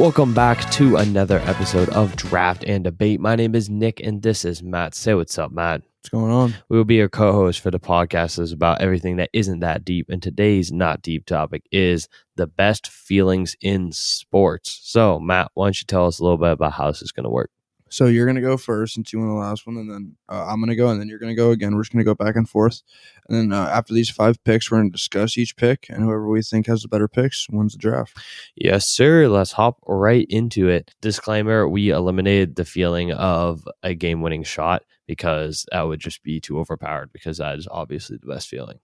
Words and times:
Welcome 0.00 0.32
back 0.32 0.70
to 0.70 0.96
another 0.96 1.40
episode 1.40 1.90
of 1.90 2.16
Draft 2.16 2.64
and 2.64 2.82
Debate. 2.82 3.20
My 3.20 3.36
name 3.36 3.54
is 3.54 3.68
Nick, 3.68 4.00
and 4.00 4.22
this 4.22 4.46
is 4.46 4.62
Matt. 4.62 4.94
Say 4.94 5.12
what's 5.12 5.38
up, 5.38 5.52
Matt. 5.52 5.82
What's 5.82 6.08
going 6.08 6.32
on? 6.32 6.54
We 6.70 6.78
will 6.78 6.86
be 6.86 6.94
your 6.94 7.10
co 7.10 7.34
host 7.34 7.60
for 7.60 7.70
the 7.70 7.78
podcast 7.78 8.38
is 8.38 8.50
about 8.50 8.80
everything 8.80 9.16
that 9.16 9.28
isn't 9.34 9.60
that 9.60 9.84
deep. 9.84 10.06
And 10.08 10.22
today's 10.22 10.72
not 10.72 11.02
deep 11.02 11.26
topic 11.26 11.64
is 11.70 12.08
the 12.36 12.46
best 12.46 12.88
feelings 12.88 13.56
in 13.60 13.92
sports. 13.92 14.80
So, 14.84 15.20
Matt, 15.20 15.50
why 15.52 15.66
don't 15.66 15.78
you 15.78 15.84
tell 15.84 16.06
us 16.06 16.18
a 16.18 16.22
little 16.22 16.38
bit 16.38 16.52
about 16.52 16.72
how 16.72 16.86
this 16.86 17.02
is 17.02 17.12
going 17.12 17.24
to 17.24 17.30
work? 17.30 17.50
So 17.90 18.06
you're 18.06 18.26
gonna 18.26 18.40
go 18.40 18.56
first 18.56 18.94
since 18.94 19.12
you 19.12 19.18
won 19.18 19.28
the 19.28 19.34
last 19.34 19.66
one, 19.66 19.76
and 19.76 19.90
then 19.90 20.16
uh, 20.28 20.46
I'm 20.46 20.60
gonna 20.60 20.76
go, 20.76 20.88
and 20.88 21.00
then 21.00 21.08
you're 21.08 21.18
gonna 21.18 21.34
go 21.34 21.50
again. 21.50 21.74
We're 21.74 21.82
just 21.82 21.92
gonna 21.92 22.04
go 22.04 22.14
back 22.14 22.36
and 22.36 22.48
forth, 22.48 22.82
and 23.28 23.36
then 23.36 23.52
uh, 23.52 23.66
after 23.66 23.92
these 23.92 24.08
five 24.08 24.42
picks, 24.44 24.70
we're 24.70 24.78
gonna 24.78 24.90
discuss 24.90 25.36
each 25.36 25.56
pick, 25.56 25.86
and 25.88 26.02
whoever 26.02 26.28
we 26.28 26.40
think 26.42 26.66
has 26.68 26.82
the 26.82 26.88
better 26.88 27.08
picks 27.08 27.48
wins 27.50 27.72
the 27.72 27.78
draft. 27.78 28.16
Yes, 28.54 28.86
sir. 28.86 29.28
Let's 29.28 29.52
hop 29.52 29.78
right 29.86 30.26
into 30.30 30.68
it. 30.68 30.94
Disclaimer 31.00 31.68
we 31.68 31.90
eliminated 31.90 32.54
the 32.56 32.64
feeling 32.64 33.12
of 33.12 33.66
a 33.82 33.94
game 33.94 34.22
winning 34.22 34.44
shot 34.44 34.82
because 35.06 35.66
that 35.72 35.82
would 35.82 35.98
just 35.98 36.22
be 36.22 36.40
too 36.40 36.60
overpowered 36.60 37.12
because 37.12 37.38
that 37.38 37.58
is 37.58 37.66
obviously 37.68 38.16
the 38.16 38.32
best 38.32 38.46
feeling 38.46 38.78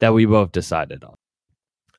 that 0.00 0.12
we 0.12 0.26
both 0.26 0.50
decided 0.50 1.04
on. 1.04 1.14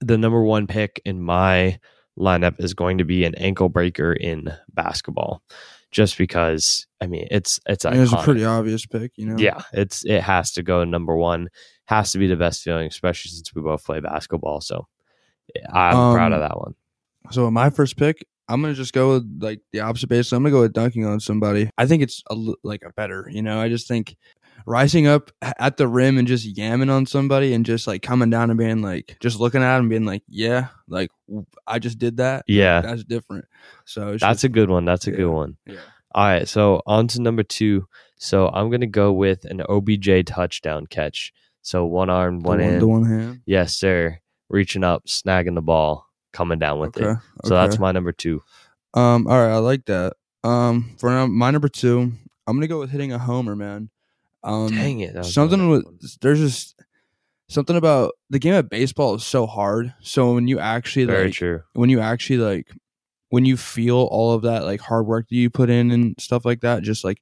The 0.01 0.17
number 0.17 0.43
one 0.43 0.67
pick 0.67 1.01
in 1.05 1.21
my 1.21 1.79
lineup 2.17 2.59
is 2.59 2.73
going 2.73 2.97
to 2.97 3.05
be 3.05 3.23
an 3.23 3.35
ankle 3.35 3.69
breaker 3.69 4.11
in 4.11 4.53
basketball 4.73 5.41
just 5.91 6.17
because 6.17 6.85
I 7.01 7.07
mean 7.07 7.27
it's 7.31 7.59
it's 7.65 7.85
I 7.85 7.91
mean, 7.91 8.01
it's 8.01 8.13
a 8.13 8.17
pretty 8.17 8.45
obvious 8.45 8.85
pick, 8.85 9.11
you 9.15 9.25
know. 9.25 9.37
Yeah, 9.37 9.61
it's 9.73 10.05
it 10.05 10.21
has 10.21 10.51
to 10.53 10.63
go 10.63 10.83
number 10.83 11.15
one. 11.15 11.49
Has 11.85 12.11
to 12.11 12.17
be 12.19 12.27
the 12.27 12.35
best 12.35 12.61
feeling, 12.61 12.87
especially 12.87 13.31
since 13.31 13.53
we 13.55 13.61
both 13.61 13.83
play 13.83 13.99
basketball. 13.99 14.61
So 14.61 14.87
I'm 15.73 16.13
proud 16.13 16.31
of 16.31 16.41
Um, 16.41 16.47
that 16.47 16.57
one. 16.59 16.75
So 17.31 17.49
my 17.49 17.69
first 17.69 17.97
pick, 17.97 18.25
I'm 18.47 18.61
gonna 18.61 18.73
just 18.73 18.93
go 18.93 19.13
with 19.15 19.39
like 19.41 19.61
the 19.71 19.81
opposite 19.81 20.07
base. 20.07 20.31
I'm 20.31 20.43
gonna 20.43 20.51
go 20.51 20.61
with 20.61 20.73
dunking 20.73 21.05
on 21.05 21.19
somebody. 21.19 21.69
I 21.77 21.85
think 21.85 22.03
it's 22.03 22.23
a, 22.29 22.35
like 22.63 22.83
a 22.85 22.91
better, 22.93 23.27
you 23.31 23.41
know. 23.41 23.59
I 23.59 23.69
just 23.69 23.87
think 23.87 24.15
rising 24.65 25.07
up 25.07 25.31
at 25.41 25.77
the 25.77 25.87
rim 25.87 26.17
and 26.17 26.27
just 26.27 26.55
yamming 26.55 26.91
on 26.91 27.05
somebody 27.05 27.53
and 27.53 27.65
just 27.65 27.87
like 27.87 28.01
coming 28.01 28.29
down 28.29 28.49
and 28.49 28.57
being 28.59 28.81
like, 28.81 29.17
just 29.19 29.39
looking 29.39 29.63
at 29.63 29.77
him, 29.79 29.89
being 29.89 30.05
like, 30.05 30.23
yeah, 30.27 30.67
like 30.87 31.11
i 31.67 31.79
just 31.79 31.99
did 31.99 32.17
that. 32.17 32.43
Yeah, 32.47 32.81
That's 32.81 33.03
different. 33.03 33.45
So 33.85 34.11
that's 34.11 34.21
just, 34.21 34.43
a 34.43 34.49
good 34.49 34.69
one. 34.69 34.85
That's 34.85 35.07
a 35.07 35.11
yeah. 35.11 35.17
good 35.17 35.29
one. 35.31 35.57
yeah. 35.65 35.79
All 36.15 36.25
right, 36.25 36.47
so 36.47 36.81
on 36.87 37.07
to 37.09 37.21
number 37.21 37.43
two. 37.43 37.87
So 38.17 38.47
I'm 38.49 38.69
gonna 38.69 38.87
go 38.87 39.13
with 39.13 39.45
an 39.45 39.61
OBJ 39.69 40.25
touchdown 40.25 40.87
catch. 40.87 41.31
So 41.61 41.85
one 41.85 42.09
arm, 42.09 42.39
one 42.41 42.59
hand. 42.59 42.83
one 42.83 43.05
hand. 43.05 43.41
Yes, 43.45 43.75
sir. 43.75 44.19
Reaching 44.49 44.83
up, 44.83 45.05
snagging 45.05 45.53
the 45.55 45.61
ball, 45.61 46.07
coming 46.33 46.57
down 46.57 46.79
with 46.79 46.97
Okay. 46.97 47.11
it. 47.11 47.17
So 47.45 47.53
that's 47.53 47.77
my 47.77 47.91
number 47.91 48.11
two. 48.11 48.41
Um. 48.95 49.27
All 49.27 49.39
right. 49.39 49.53
I 49.53 49.57
like 49.57 49.85
that. 49.85 50.13
Um. 50.43 50.95
For 50.97 51.09
now, 51.09 51.27
my 51.27 51.51
number 51.51 51.69
two, 51.69 52.11
I'm 52.47 52.55
gonna 52.57 52.67
go 52.67 52.79
with 52.79 52.89
hitting 52.89 53.13
a 53.13 53.19
homer, 53.19 53.55
man. 53.55 53.91
Um. 54.43 54.69
Dang 54.69 55.01
it! 55.01 55.25
Something 55.25 55.69
with 55.69 55.85
one. 55.85 55.99
there's 56.21 56.39
just 56.39 56.81
something 57.49 57.75
about 57.75 58.13
the 58.29 58.39
game 58.39 58.53
of 58.53 58.69
baseball 58.69 59.15
is 59.15 59.25
so 59.25 59.45
hard. 59.45 59.93
So 60.01 60.33
when 60.33 60.47
you 60.47 60.59
actually 60.59 61.05
very 61.05 61.25
like 61.25 61.33
true. 61.33 61.63
when 61.73 61.89
you 61.89 61.99
actually 61.99 62.37
like 62.37 62.71
when 63.29 63.45
you 63.45 63.57
feel 63.57 63.97
all 63.97 64.33
of 64.33 64.43
that 64.43 64.63
like 64.63 64.79
hard 64.79 65.05
work 65.05 65.27
that 65.29 65.35
you 65.35 65.49
put 65.49 65.69
in 65.69 65.91
and 65.91 66.15
stuff 66.19 66.45
like 66.45 66.61
that, 66.61 66.83
just 66.83 67.03
like 67.03 67.21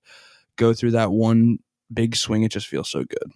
go 0.58 0.74
through 0.74 0.92
that 0.92 1.12
one 1.12 1.60
big 1.92 2.16
swing, 2.16 2.44
it 2.44 2.52
just 2.52 2.68
feels 2.68 2.90
so 2.90 3.04
good. 3.04 3.32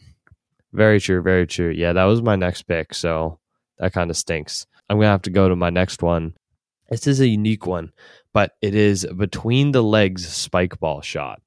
Very 0.74 1.00
true. 1.00 1.22
Very 1.22 1.48
true. 1.48 1.70
Yeah, 1.70 1.94
that 1.94 2.06
was 2.06 2.22
my 2.22 2.36
next 2.36 2.64
pick. 2.64 2.94
So 2.94 3.40
that 3.80 3.94
kind 3.94 4.09
of 4.09 4.18
stinks. 4.18 4.68
I'm 4.90 4.98
gonna 4.98 5.08
have 5.08 5.22
to 5.24 5.30
go 5.30 5.50
to 5.50 5.56
my 5.56 5.69
next 5.69 6.03
one. 6.03 6.34
This 6.90 7.08
is 7.08 7.22
a 7.22 7.28
unique 7.28 7.66
one, 7.66 7.94
but 8.34 8.52
it 8.62 8.75
is 8.75 9.06
between 9.18 9.72
the 9.72 9.81
legs 9.81 10.28
spike 10.28 10.80
ball 10.80 11.02
shot. 11.02 11.42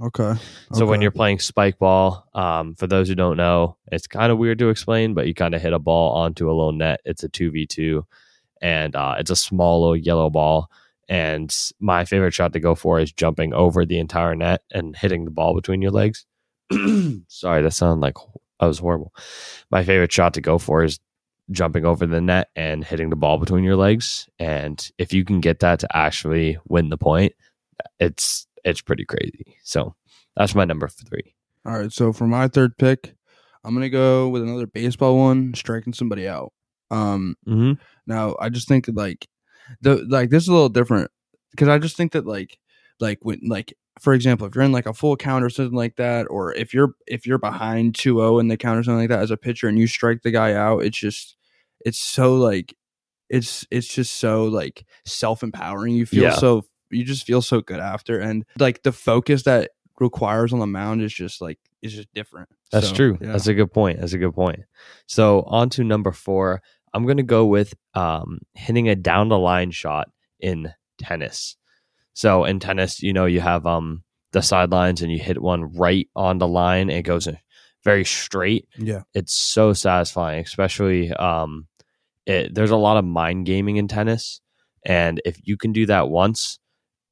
Okay. 0.00 0.34
So 0.72 0.86
when 0.86 1.00
you're 1.00 1.12
playing 1.12 1.38
spike 1.38 1.78
ball, 1.78 2.28
um, 2.34 2.74
for 2.74 2.86
those 2.86 3.08
who 3.08 3.14
don't 3.14 3.36
know, 3.36 3.76
it's 3.92 4.08
kind 4.08 4.32
of 4.32 4.38
weird 4.38 4.58
to 4.58 4.68
explain, 4.68 5.14
but 5.14 5.26
you 5.28 5.34
kind 5.34 5.54
of 5.54 5.62
hit 5.62 5.72
a 5.72 5.78
ball 5.78 6.14
onto 6.14 6.46
a 6.46 6.52
little 6.52 6.72
net. 6.72 7.00
It's 7.04 7.22
a 7.22 7.28
two 7.28 7.50
v 7.52 7.66
two, 7.66 8.04
and 8.60 8.96
uh, 8.96 9.16
it's 9.18 9.30
a 9.30 9.36
small 9.36 9.82
little 9.82 9.96
yellow 9.96 10.30
ball. 10.30 10.68
And 11.08 11.54
my 11.80 12.04
favorite 12.04 12.34
shot 12.34 12.52
to 12.54 12.60
go 12.60 12.74
for 12.74 12.98
is 12.98 13.12
jumping 13.12 13.52
over 13.52 13.84
the 13.84 13.98
entire 13.98 14.34
net 14.34 14.62
and 14.72 14.96
hitting 14.96 15.26
the 15.26 15.30
ball 15.30 15.54
between 15.54 15.80
your 15.80 15.90
legs. 15.92 16.26
Sorry, 17.28 17.62
that 17.62 17.72
sounded 17.72 18.00
like 18.00 18.16
I 18.58 18.66
was 18.66 18.78
horrible. 18.78 19.12
My 19.70 19.84
favorite 19.84 20.12
shot 20.12 20.34
to 20.34 20.40
go 20.40 20.58
for 20.58 20.82
is 20.82 20.98
jumping 21.50 21.84
over 21.84 22.06
the 22.06 22.20
net 22.20 22.48
and 22.56 22.82
hitting 22.82 23.10
the 23.10 23.16
ball 23.16 23.38
between 23.38 23.64
your 23.64 23.76
legs. 23.76 24.28
And 24.38 24.90
if 24.98 25.12
you 25.12 25.24
can 25.24 25.40
get 25.40 25.60
that 25.60 25.80
to 25.80 25.96
actually 25.96 26.58
win 26.66 26.88
the 26.88 26.96
point, 26.96 27.34
it's 28.00 28.46
it's 28.64 28.80
pretty 28.80 29.04
crazy. 29.04 29.56
So 29.62 29.94
that's 30.36 30.54
my 30.54 30.64
number 30.64 30.88
three. 30.88 31.34
All 31.66 31.78
right, 31.78 31.92
so 31.92 32.12
for 32.12 32.26
my 32.26 32.48
third 32.48 32.76
pick, 32.78 33.14
I'm 33.64 33.74
gonna 33.74 33.88
go 33.88 34.28
with 34.28 34.42
another 34.42 34.66
baseball 34.66 35.16
one, 35.18 35.54
striking 35.54 35.92
somebody 35.92 36.28
out. 36.28 36.52
Um, 36.90 37.36
Mm-hmm. 37.48 37.72
now 38.06 38.36
I 38.40 38.48
just 38.50 38.68
think 38.68 38.86
like 38.92 39.26
the 39.80 40.04
like 40.08 40.30
this 40.30 40.42
is 40.42 40.48
a 40.48 40.52
little 40.52 40.68
different 40.68 41.10
because 41.50 41.68
I 41.68 41.78
just 41.78 41.96
think 41.96 42.12
that 42.12 42.26
like 42.26 42.58
like 43.00 43.18
when 43.22 43.40
like 43.46 43.74
for 44.00 44.12
example, 44.12 44.46
if 44.46 44.54
you're 44.54 44.64
in 44.64 44.72
like 44.72 44.86
a 44.86 44.92
full 44.92 45.16
count 45.16 45.44
or 45.44 45.48
something 45.50 45.76
like 45.76 45.96
that, 45.96 46.26
or 46.28 46.52
if 46.54 46.74
you're 46.74 46.94
if 47.06 47.26
you're 47.26 47.38
behind 47.38 47.94
2-0 47.94 48.40
in 48.40 48.48
the 48.48 48.56
count 48.56 48.78
or 48.78 48.82
something 48.82 49.00
like 49.00 49.08
that 49.08 49.20
as 49.22 49.30
a 49.30 49.36
pitcher 49.36 49.68
and 49.68 49.78
you 49.78 49.86
strike 49.86 50.22
the 50.22 50.30
guy 50.32 50.52
out, 50.52 50.84
it's 50.84 50.98
just 50.98 51.36
it's 51.86 51.98
so 51.98 52.34
like 52.34 52.74
it's 53.30 53.66
it's 53.70 53.86
just 53.86 54.16
so 54.16 54.44
like 54.44 54.84
self 55.06 55.42
empowering. 55.42 55.94
You 55.94 56.06
feel 56.06 56.24
Yeah. 56.24 56.34
so 56.34 56.64
you 56.94 57.04
just 57.04 57.26
feel 57.26 57.42
so 57.42 57.60
good 57.60 57.80
after, 57.80 58.18
and 58.18 58.44
like 58.58 58.82
the 58.82 58.92
focus 58.92 59.42
that 59.44 59.70
requires 60.00 60.52
on 60.52 60.58
the 60.58 60.66
mound 60.66 61.02
is 61.02 61.12
just 61.12 61.40
like 61.40 61.58
is 61.82 61.92
just 61.94 62.12
different. 62.14 62.48
That's 62.72 62.88
So, 62.88 62.94
true. 62.94 63.18
yeah. 63.20 63.32
That's 63.32 63.46
a 63.46 63.54
good 63.54 63.72
point. 63.72 64.00
That's 64.00 64.12
a 64.14 64.18
good 64.18 64.34
point. 64.34 64.60
So 65.06 65.42
on 65.42 65.70
to 65.70 65.84
number 65.84 66.12
four. 66.12 66.62
I'm 66.92 67.06
gonna 67.06 67.22
go 67.24 67.44
with 67.46 67.74
um, 67.94 68.38
hitting 68.54 68.88
a 68.88 68.94
down 68.94 69.28
the 69.28 69.38
line 69.38 69.72
shot 69.72 70.10
in 70.40 70.72
tennis. 70.98 71.56
So 72.12 72.44
in 72.44 72.60
tennis, 72.60 73.02
you 73.02 73.12
know, 73.12 73.26
you 73.26 73.40
have 73.40 73.66
um, 73.66 74.04
the 74.30 74.42
sidelines 74.42 75.02
and 75.02 75.10
you 75.10 75.18
hit 75.18 75.42
one 75.42 75.72
right 75.74 76.08
on 76.14 76.38
the 76.38 76.46
line. 76.46 76.82
And 76.90 76.98
it 76.98 77.02
goes 77.02 77.26
in 77.26 77.36
very 77.82 78.04
straight. 78.04 78.68
yeah. 78.78 79.02
It's 79.12 79.32
so 79.34 79.72
satisfying, 79.72 80.44
especially 80.44 81.12
um, 81.12 81.66
it, 82.26 82.54
there's 82.54 82.70
a 82.70 82.76
lot 82.76 82.96
of 82.96 83.04
mind 83.04 83.44
gaming 83.46 83.76
in 83.76 83.88
tennis, 83.88 84.40
and 84.86 85.20
if 85.24 85.36
you 85.42 85.56
can 85.56 85.72
do 85.72 85.86
that 85.86 86.08
once, 86.08 86.58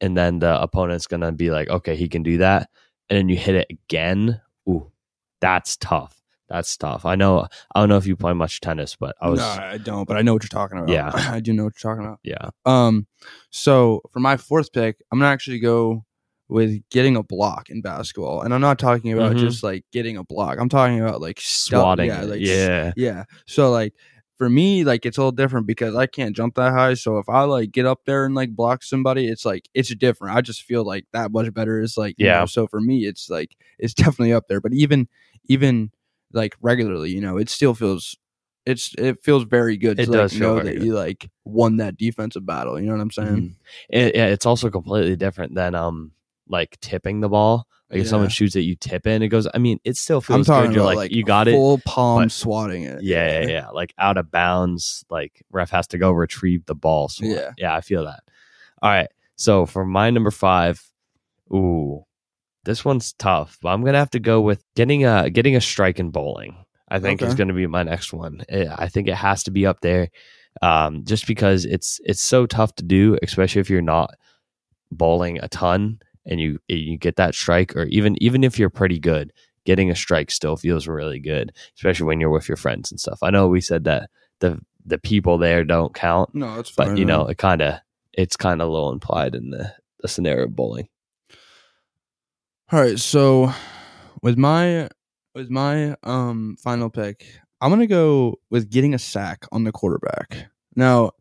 and 0.02 0.14
then 0.16 0.40
the 0.40 0.60
opponent's 0.60 1.06
gonna 1.06 1.32
be 1.32 1.50
like, 1.50 1.70
okay, 1.70 1.96
he 1.96 2.08
can 2.08 2.22
do 2.22 2.36
that, 2.38 2.68
and 3.08 3.16
then 3.16 3.28
you 3.30 3.36
hit 3.36 3.54
it 3.54 3.66
again. 3.70 4.40
Ooh, 4.68 4.92
that's 5.40 5.76
tough. 5.78 6.18
That's 6.48 6.76
tough. 6.76 7.06
I 7.06 7.14
know. 7.14 7.46
I 7.74 7.80
don't 7.80 7.88
know 7.88 7.96
if 7.96 8.06
you 8.06 8.14
play 8.14 8.34
much 8.34 8.60
tennis, 8.60 8.94
but 8.94 9.16
I 9.22 9.30
was. 9.30 9.40
no, 9.40 9.46
I 9.46 9.78
don't, 9.78 10.06
but 10.06 10.18
I 10.18 10.22
know 10.22 10.34
what 10.34 10.42
you're 10.42 10.48
talking 10.48 10.76
about. 10.76 10.90
Yeah. 10.90 11.10
I 11.14 11.40
do 11.40 11.54
know 11.54 11.64
what 11.64 11.72
you're 11.82 11.90
talking 11.94 12.04
about. 12.04 12.18
Yeah. 12.24 12.50
Um, 12.66 13.06
so 13.50 14.02
for 14.12 14.20
my 14.20 14.36
fourth 14.36 14.70
pick, 14.72 14.98
I'm 15.10 15.18
gonna 15.18 15.30
actually 15.30 15.60
go 15.60 16.04
with 16.48 16.82
getting 16.90 17.16
a 17.16 17.22
block 17.22 17.70
in 17.70 17.80
basketball, 17.80 18.42
and 18.42 18.52
I'm 18.52 18.60
not 18.60 18.78
talking 18.78 19.12
about 19.14 19.36
Mhm. 19.36 19.38
just 19.38 19.62
like 19.62 19.86
getting 19.92 20.18
a 20.18 20.24
block. 20.24 20.58
I'm 20.60 20.68
talking 20.68 21.00
about 21.00 21.22
like 21.22 21.40
stuff- 21.40 21.80
Swatting. 21.80 22.08
Yeah, 22.08 22.22
like 22.24 22.40
yeah. 22.40 22.92
yeah. 22.96 23.24
So 23.46 23.70
like 23.70 23.94
for 24.42 24.50
me, 24.50 24.82
like 24.82 25.06
it's 25.06 25.18
a 25.18 25.20
little 25.20 25.30
different 25.30 25.68
because 25.68 25.94
I 25.94 26.06
can't 26.08 26.34
jump 26.34 26.56
that 26.56 26.72
high. 26.72 26.94
So 26.94 27.18
if 27.18 27.28
I 27.28 27.42
like 27.44 27.70
get 27.70 27.86
up 27.86 28.00
there 28.06 28.24
and 28.24 28.34
like 28.34 28.56
block 28.56 28.82
somebody, 28.82 29.28
it's 29.28 29.44
like 29.44 29.68
it's 29.72 29.94
different. 29.94 30.34
I 30.36 30.40
just 30.40 30.62
feel 30.64 30.84
like 30.84 31.06
that 31.12 31.30
much 31.30 31.54
better. 31.54 31.80
Is 31.80 31.96
like 31.96 32.16
Yeah. 32.18 32.40
know, 32.40 32.46
so 32.46 32.66
for 32.66 32.80
me, 32.80 33.06
it's 33.06 33.30
like 33.30 33.54
it's 33.78 33.94
definitely 34.02 34.32
up 34.32 34.48
there. 34.48 34.60
But 34.60 34.72
even 34.72 35.06
even 35.46 35.92
like 36.32 36.56
regularly, 36.60 37.10
you 37.12 37.20
know, 37.20 37.36
it 37.36 37.48
still 37.50 37.72
feels 37.72 38.16
it's 38.66 38.96
it 38.98 39.22
feels 39.22 39.44
very 39.44 39.76
good 39.76 40.00
It 40.00 40.06
to 40.06 40.10
like, 40.10 40.20
does 40.22 40.32
feel 40.32 40.56
know 40.56 40.60
that 40.64 40.74
good. 40.74 40.82
you 40.82 40.94
like 40.94 41.30
won 41.44 41.76
that 41.76 41.96
defensive 41.96 42.44
battle. 42.44 42.80
You 42.80 42.86
know 42.86 42.94
what 42.94 43.00
I'm 43.02 43.10
saying? 43.12 43.36
Mhm. 43.36 43.54
It, 43.90 44.16
yeah, 44.16 44.26
it's 44.26 44.44
also 44.46 44.70
completely 44.70 45.14
different 45.14 45.54
than 45.54 45.76
um 45.76 46.10
like 46.52 46.78
tipping 46.80 47.20
the 47.20 47.28
ball. 47.28 47.66
Like 47.90 48.00
if 48.02 48.08
someone 48.08 48.30
shoots 48.30 48.56
it, 48.56 48.60
you 48.60 48.74
tip 48.76 49.06
it, 49.06 49.10
and 49.10 49.22
it 49.24 49.28
goes. 49.28 49.46
I 49.52 49.58
mean, 49.58 49.78
it 49.84 49.96
still 49.98 50.18
I'm 50.18 50.22
feels 50.22 50.46
talking 50.46 50.70
good. 50.70 50.76
You're 50.76 50.84
about 50.84 50.96
like, 50.96 51.10
you 51.10 51.24
got 51.24 51.46
it. 51.48 51.52
full 51.52 51.78
palm 51.84 52.22
but- 52.22 52.32
swatting 52.32 52.84
it. 52.84 53.02
Yeah, 53.02 53.40
yeah, 53.42 53.46
yeah. 53.48 53.68
Like 53.68 53.92
out 53.98 54.16
of 54.16 54.30
bounds. 54.30 55.04
Like 55.10 55.42
ref 55.50 55.68
has 55.70 55.88
to 55.88 55.98
go 55.98 56.10
retrieve 56.12 56.64
the 56.66 56.74
ball. 56.74 57.08
So 57.10 57.26
Yeah. 57.26 57.50
yeah, 57.58 57.74
I 57.74 57.80
feel 57.82 58.04
that. 58.06 58.20
All 58.80 58.90
right. 58.90 59.08
So 59.36 59.66
for 59.66 59.84
my 59.84 60.08
number 60.10 60.30
five, 60.30 60.82
ooh, 61.52 62.04
this 62.64 62.82
one's 62.84 63.12
tough, 63.12 63.58
but 63.60 63.68
I'm 63.70 63.84
gonna 63.84 63.98
have 63.98 64.10
to 64.10 64.20
go 64.20 64.40
with 64.40 64.64
getting 64.74 65.04
a 65.04 65.28
getting 65.28 65.54
a 65.56 65.60
strike 65.60 65.98
in 66.00 66.10
bowling. 66.10 66.56
I 66.88 66.98
think 66.98 67.20
is 67.22 67.34
Okay. 67.34 67.44
to 67.44 67.52
be 67.52 67.66
my 67.66 67.82
next 67.82 68.12
one. 68.12 68.42
Eh, 68.48 68.66
I 68.74 68.88
think 68.88 69.08
it 69.08 69.14
has 69.16 69.42
to 69.44 69.50
be 69.50 69.66
up 69.66 69.80
there, 69.82 70.08
um, 70.62 71.04
just 71.04 71.26
because 71.26 71.64
it's 71.66 72.00
it's 72.04 72.22
so 72.22 72.46
tough 72.46 72.74
to 72.76 72.84
do, 72.84 73.18
especially 73.22 73.60
if 73.60 73.68
you're 73.68 73.82
not 73.82 74.14
bowling 74.90 75.38
a 75.42 75.48
ton 75.48 75.98
and 76.26 76.40
you 76.40 76.58
you 76.68 76.98
get 76.98 77.16
that 77.16 77.34
strike, 77.34 77.76
or 77.76 77.84
even 77.84 78.16
even 78.22 78.44
if 78.44 78.58
you're 78.58 78.70
pretty 78.70 78.98
good, 78.98 79.32
getting 79.64 79.90
a 79.90 79.96
strike 79.96 80.30
still 80.30 80.56
feels 80.56 80.86
really 80.86 81.18
good, 81.20 81.52
especially 81.76 82.06
when 82.06 82.20
you're 82.20 82.30
with 82.30 82.48
your 82.48 82.56
friends 82.56 82.90
and 82.90 83.00
stuff. 83.00 83.18
I 83.22 83.30
know 83.30 83.48
we 83.48 83.60
said 83.60 83.84
that 83.84 84.10
the 84.40 84.60
the 84.84 84.98
people 84.98 85.38
there 85.38 85.64
don't 85.64 85.94
count, 85.94 86.34
No, 86.34 86.58
it's 86.58 86.72
but 86.72 86.98
you 86.98 87.04
know 87.04 87.26
it 87.26 87.38
kind 87.38 87.62
of 87.62 87.74
it's 88.12 88.36
kind 88.36 88.60
of 88.60 88.68
a 88.68 88.70
little 88.70 88.92
implied 88.92 89.34
in 89.34 89.50
the, 89.50 89.72
the 90.00 90.08
scenario 90.08 90.44
of 90.44 90.56
bowling. 90.56 90.88
All 92.70 92.80
right, 92.80 92.98
so 92.98 93.52
with 94.22 94.38
my 94.38 94.88
with 95.34 95.50
my 95.50 95.96
um 96.02 96.56
final 96.62 96.90
pick, 96.90 97.26
I'm 97.60 97.70
gonna 97.70 97.86
go 97.86 98.38
with 98.50 98.70
getting 98.70 98.94
a 98.94 98.98
sack 98.98 99.46
on 99.52 99.64
the 99.64 99.72
quarterback. 99.72 100.46
Now, 100.74 101.12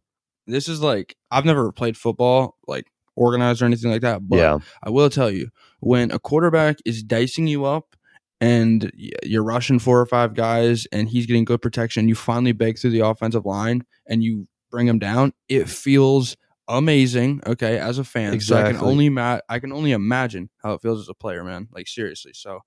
this 0.48 0.68
is 0.68 0.82
like 0.82 1.16
I've 1.30 1.46
never 1.46 1.72
played 1.72 1.98
football, 1.98 2.58
like 2.68 2.88
organized 3.16 3.62
or 3.62 3.66
anything 3.66 3.92
like 3.92 4.02
that, 4.02 4.28
but 4.28 4.38
yeah. 4.38 4.58
I 4.84 4.90
will 4.90 5.10
tell 5.10 5.30
you 5.30 5.50
when 5.80 6.12
a 6.12 6.20
quarterback 6.20 6.78
is 6.86 7.04
dicing 7.04 7.48
you 7.48 7.66
up 7.66 7.96
and 8.40 8.92
you're 9.24 9.44
rushing 9.44 9.80
four 9.80 10.00
or 10.00 10.06
five 10.06 10.34
guys 10.34 10.88
and 10.92 11.08
he's 11.10 11.26
getting 11.26 11.46
good 11.46 11.62
protection, 11.62 12.08
you 12.08 12.16
finally 12.16 12.52
break 12.52 12.80
through 12.80 12.92
the 12.92 13.06
offensive 13.06 13.46
line 13.46 13.84
and 14.08 14.24
you 14.24 14.48
bring 14.72 14.88
him 14.88 15.00
down. 15.00 15.34
It 15.50 15.70
feels 15.70 16.38
amazing. 16.68 17.42
Okay, 17.46 17.78
as 17.78 18.00
a 18.00 18.04
fan, 18.04 18.40
so 18.40 18.58
I 18.58 18.72
can 18.72 18.78
only 18.78 19.10
ma- 19.10 19.42
I 19.50 19.60
can 19.60 19.72
only 19.72 19.92
imagine 19.92 20.50
how 20.64 20.74
it 20.74 20.82
feels 20.82 21.02
as 21.02 21.10
a 21.10 21.14
player, 21.14 21.44
man. 21.44 21.68
Like 21.72 21.88
seriously, 21.88 22.32
so 22.34 22.62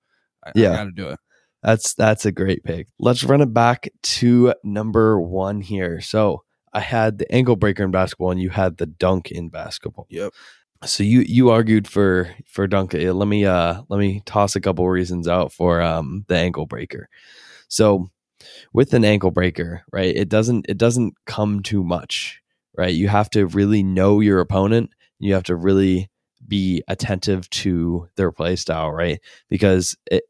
I, 0.45 0.51
Yeah. 0.55 0.71
I 0.71 0.75
got 0.75 0.83
to 0.85 0.91
do 0.91 1.09
it. 1.09 1.19
That's 1.63 1.95
that's 1.95 2.25
a 2.25 2.31
great 2.31 2.63
pick. 2.63 2.87
Let's 2.99 3.23
run 3.23 3.41
it 3.41 3.53
back 3.53 3.89
to 4.03 4.53
number 4.63 5.19
one 5.19 5.61
here. 5.61 5.99
So 5.99 6.43
I 6.75 6.81
had 6.81 7.19
the 7.19 7.31
ankle 7.33 7.55
breaker 7.55 7.83
in 7.83 7.91
basketball, 7.91 8.31
and 8.31 8.41
you 8.41 8.49
had 8.49 8.77
the 8.77 8.85
dunk 8.85 9.31
in 9.31 9.47
basketball. 9.47 10.07
Yep. 10.09 10.33
So 10.83 11.03
you 11.03 11.21
you 11.21 11.49
argued 11.49 11.87
for 11.87 12.29
for 12.45 12.67
dunk. 12.67 12.93
Uh, 12.93 13.13
Let 13.13 13.27
me 13.29 13.45
uh 13.45 13.81
let 13.87 13.97
me 13.97 14.21
toss 14.25 14.55
a 14.55 14.61
couple 14.61 14.87
reasons 14.89 15.27
out 15.27 15.53
for 15.53 15.81
um 15.81 16.25
the 16.27 16.35
ankle 16.35 16.65
breaker. 16.65 17.07
So 17.69 18.09
with 18.73 18.93
an 18.93 19.05
ankle 19.05 19.31
breaker, 19.31 19.83
right? 19.91 20.13
It 20.13 20.27
doesn't 20.27 20.65
it 20.67 20.77
doesn't 20.77 21.15
come 21.25 21.63
too 21.63 21.83
much, 21.83 22.41
right? 22.77 22.93
You 22.93 23.07
have 23.07 23.29
to 23.31 23.47
really 23.47 23.81
know 23.81 24.19
your 24.19 24.41
opponent. 24.41 24.91
You 25.17 25.33
have 25.33 25.43
to 25.43 25.55
really 25.55 26.09
be 26.45 26.83
attentive 26.89 27.49
to 27.49 28.09
their 28.17 28.33
play 28.33 28.57
style, 28.57 28.91
right? 28.91 29.19
Because 29.49 29.95
it 30.11 30.23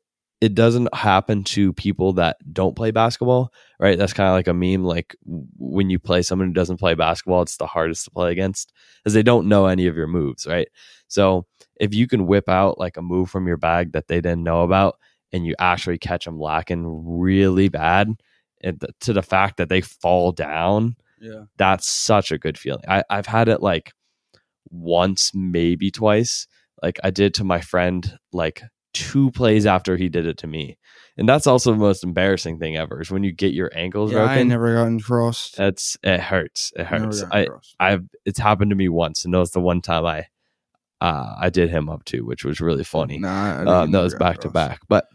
it 0.45 0.53
doesn't 0.53 0.93
happen 0.93 1.43
to 1.43 1.73
people 1.73 2.13
that 2.13 2.37
don't 2.53 2.75
play 2.75 2.91
basketball, 2.91 3.51
right? 3.79 3.97
That's 3.97 4.13
kind 4.13 4.29
of 4.29 4.33
like 4.33 4.47
a 4.47 4.53
meme. 4.53 4.83
Like 4.83 5.15
when 5.57 5.89
you 5.89 5.97
play 5.99 6.21
someone 6.21 6.49
who 6.49 6.53
doesn't 6.53 6.77
play 6.79 6.93
basketball, 6.93 7.41
it's 7.41 7.57
the 7.57 7.65
hardest 7.65 8.05
to 8.05 8.11
play 8.11 8.31
against 8.31 8.71
because 9.03 9.13
they 9.15 9.23
don't 9.23 9.47
know 9.47 9.65
any 9.65 9.87
of 9.87 9.95
your 9.95 10.07
moves, 10.07 10.45
right? 10.45 10.67
So 11.07 11.45
if 11.79 11.93
you 11.93 12.07
can 12.07 12.27
whip 12.27 12.47
out 12.47 12.77
like 12.79 12.97
a 12.97 13.01
move 13.01 13.29
from 13.29 13.47
your 13.47 13.57
bag 13.57 13.93
that 13.93 14.07
they 14.07 14.21
didn't 14.21 14.43
know 14.43 14.61
about, 14.63 14.97
and 15.33 15.45
you 15.45 15.55
actually 15.59 15.97
catch 15.97 16.25
them 16.25 16.39
lacking 16.39 16.83
really 17.19 17.67
bad, 17.67 18.09
eh, 18.63 18.71
th- 18.79 18.93
to 19.01 19.11
the 19.13 19.23
fact 19.23 19.57
that 19.57 19.67
they 19.69 19.81
fall 19.81 20.31
down, 20.31 20.95
Yeah. 21.19 21.45
that's 21.57 21.89
such 21.89 22.31
a 22.31 22.37
good 22.37 22.57
feeling. 22.57 22.83
I, 22.87 23.03
I've 23.09 23.25
had 23.25 23.49
it 23.49 23.61
like 23.61 23.91
once, 24.69 25.31
maybe 25.33 25.91
twice. 25.91 26.47
Like 26.83 26.99
I 27.03 27.09
did 27.09 27.33
to 27.35 27.43
my 27.43 27.61
friend 27.61 28.17
like 28.31 28.61
two 28.95 29.29
plays 29.31 29.65
after 29.65 29.97
he 29.97 30.07
did 30.09 30.25
it 30.25 30.37
to 30.39 30.47
me. 30.47 30.77
And 31.17 31.27
that's 31.29 31.45
also 31.47 31.71
the 31.71 31.77
most 31.77 32.03
embarrassing 32.03 32.59
thing 32.59 32.77
ever 32.77 33.01
is 33.01 33.11
when 33.11 33.23
you 33.23 33.31
get 33.31 33.53
your 33.53 33.69
ankles 33.75 34.11
Yeah, 34.11 34.19
I 34.19 34.21
broken. 34.21 34.39
ain't 34.39 34.49
never 34.49 34.73
gotten 34.73 34.99
crossed. 34.99 35.57
that's 35.57 35.97
it 36.01 36.19
hurts. 36.19 36.71
It 36.75 36.85
hurts. 36.85 37.23
I, 37.31 37.45
crossed. 37.45 37.75
I've 37.79 38.05
it's 38.25 38.39
happened 38.39 38.71
to 38.71 38.75
me 38.75 38.89
once, 38.89 39.25
and 39.25 39.33
that 39.33 39.39
was 39.39 39.51
the 39.51 39.59
one 39.59 39.81
time 39.81 40.05
I 40.05 40.27
uh 41.01 41.35
I 41.39 41.49
did 41.49 41.69
him 41.69 41.89
up 41.89 42.05
too, 42.05 42.25
which 42.25 42.43
was 42.45 42.61
really 42.61 42.83
funny. 42.85 43.19
Nah, 43.19 43.61
I 43.61 43.65
Um, 43.65 43.91
that 43.91 44.01
was 44.01 44.15
back 44.15 44.39
to 44.39 44.49
back. 44.49 44.79
But 44.87 45.05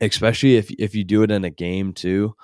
especially 0.00 0.56
if 0.56 0.70
if 0.78 0.94
you 0.94 1.04
do 1.04 1.22
it 1.22 1.30
in 1.30 1.44
a 1.44 1.50
game 1.50 1.92
too, 1.92 2.34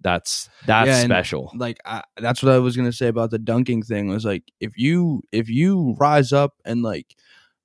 that's 0.00 0.48
that's 0.66 0.88
Yeah, 0.88 1.04
special. 1.04 1.52
like 1.56 1.78
I, 1.84 2.02
that's 2.18 2.42
what 2.42 2.52
I 2.52 2.58
was 2.58 2.76
gonna 2.76 2.92
say 2.92 3.08
about 3.08 3.30
the 3.30 3.38
dunking 3.38 3.82
thing 3.82 4.08
was 4.08 4.24
like 4.24 4.44
if 4.60 4.72
you 4.76 5.22
if 5.32 5.48
you 5.48 5.94
rise 5.98 6.32
up 6.32 6.54
and 6.64 6.82
like 6.82 7.14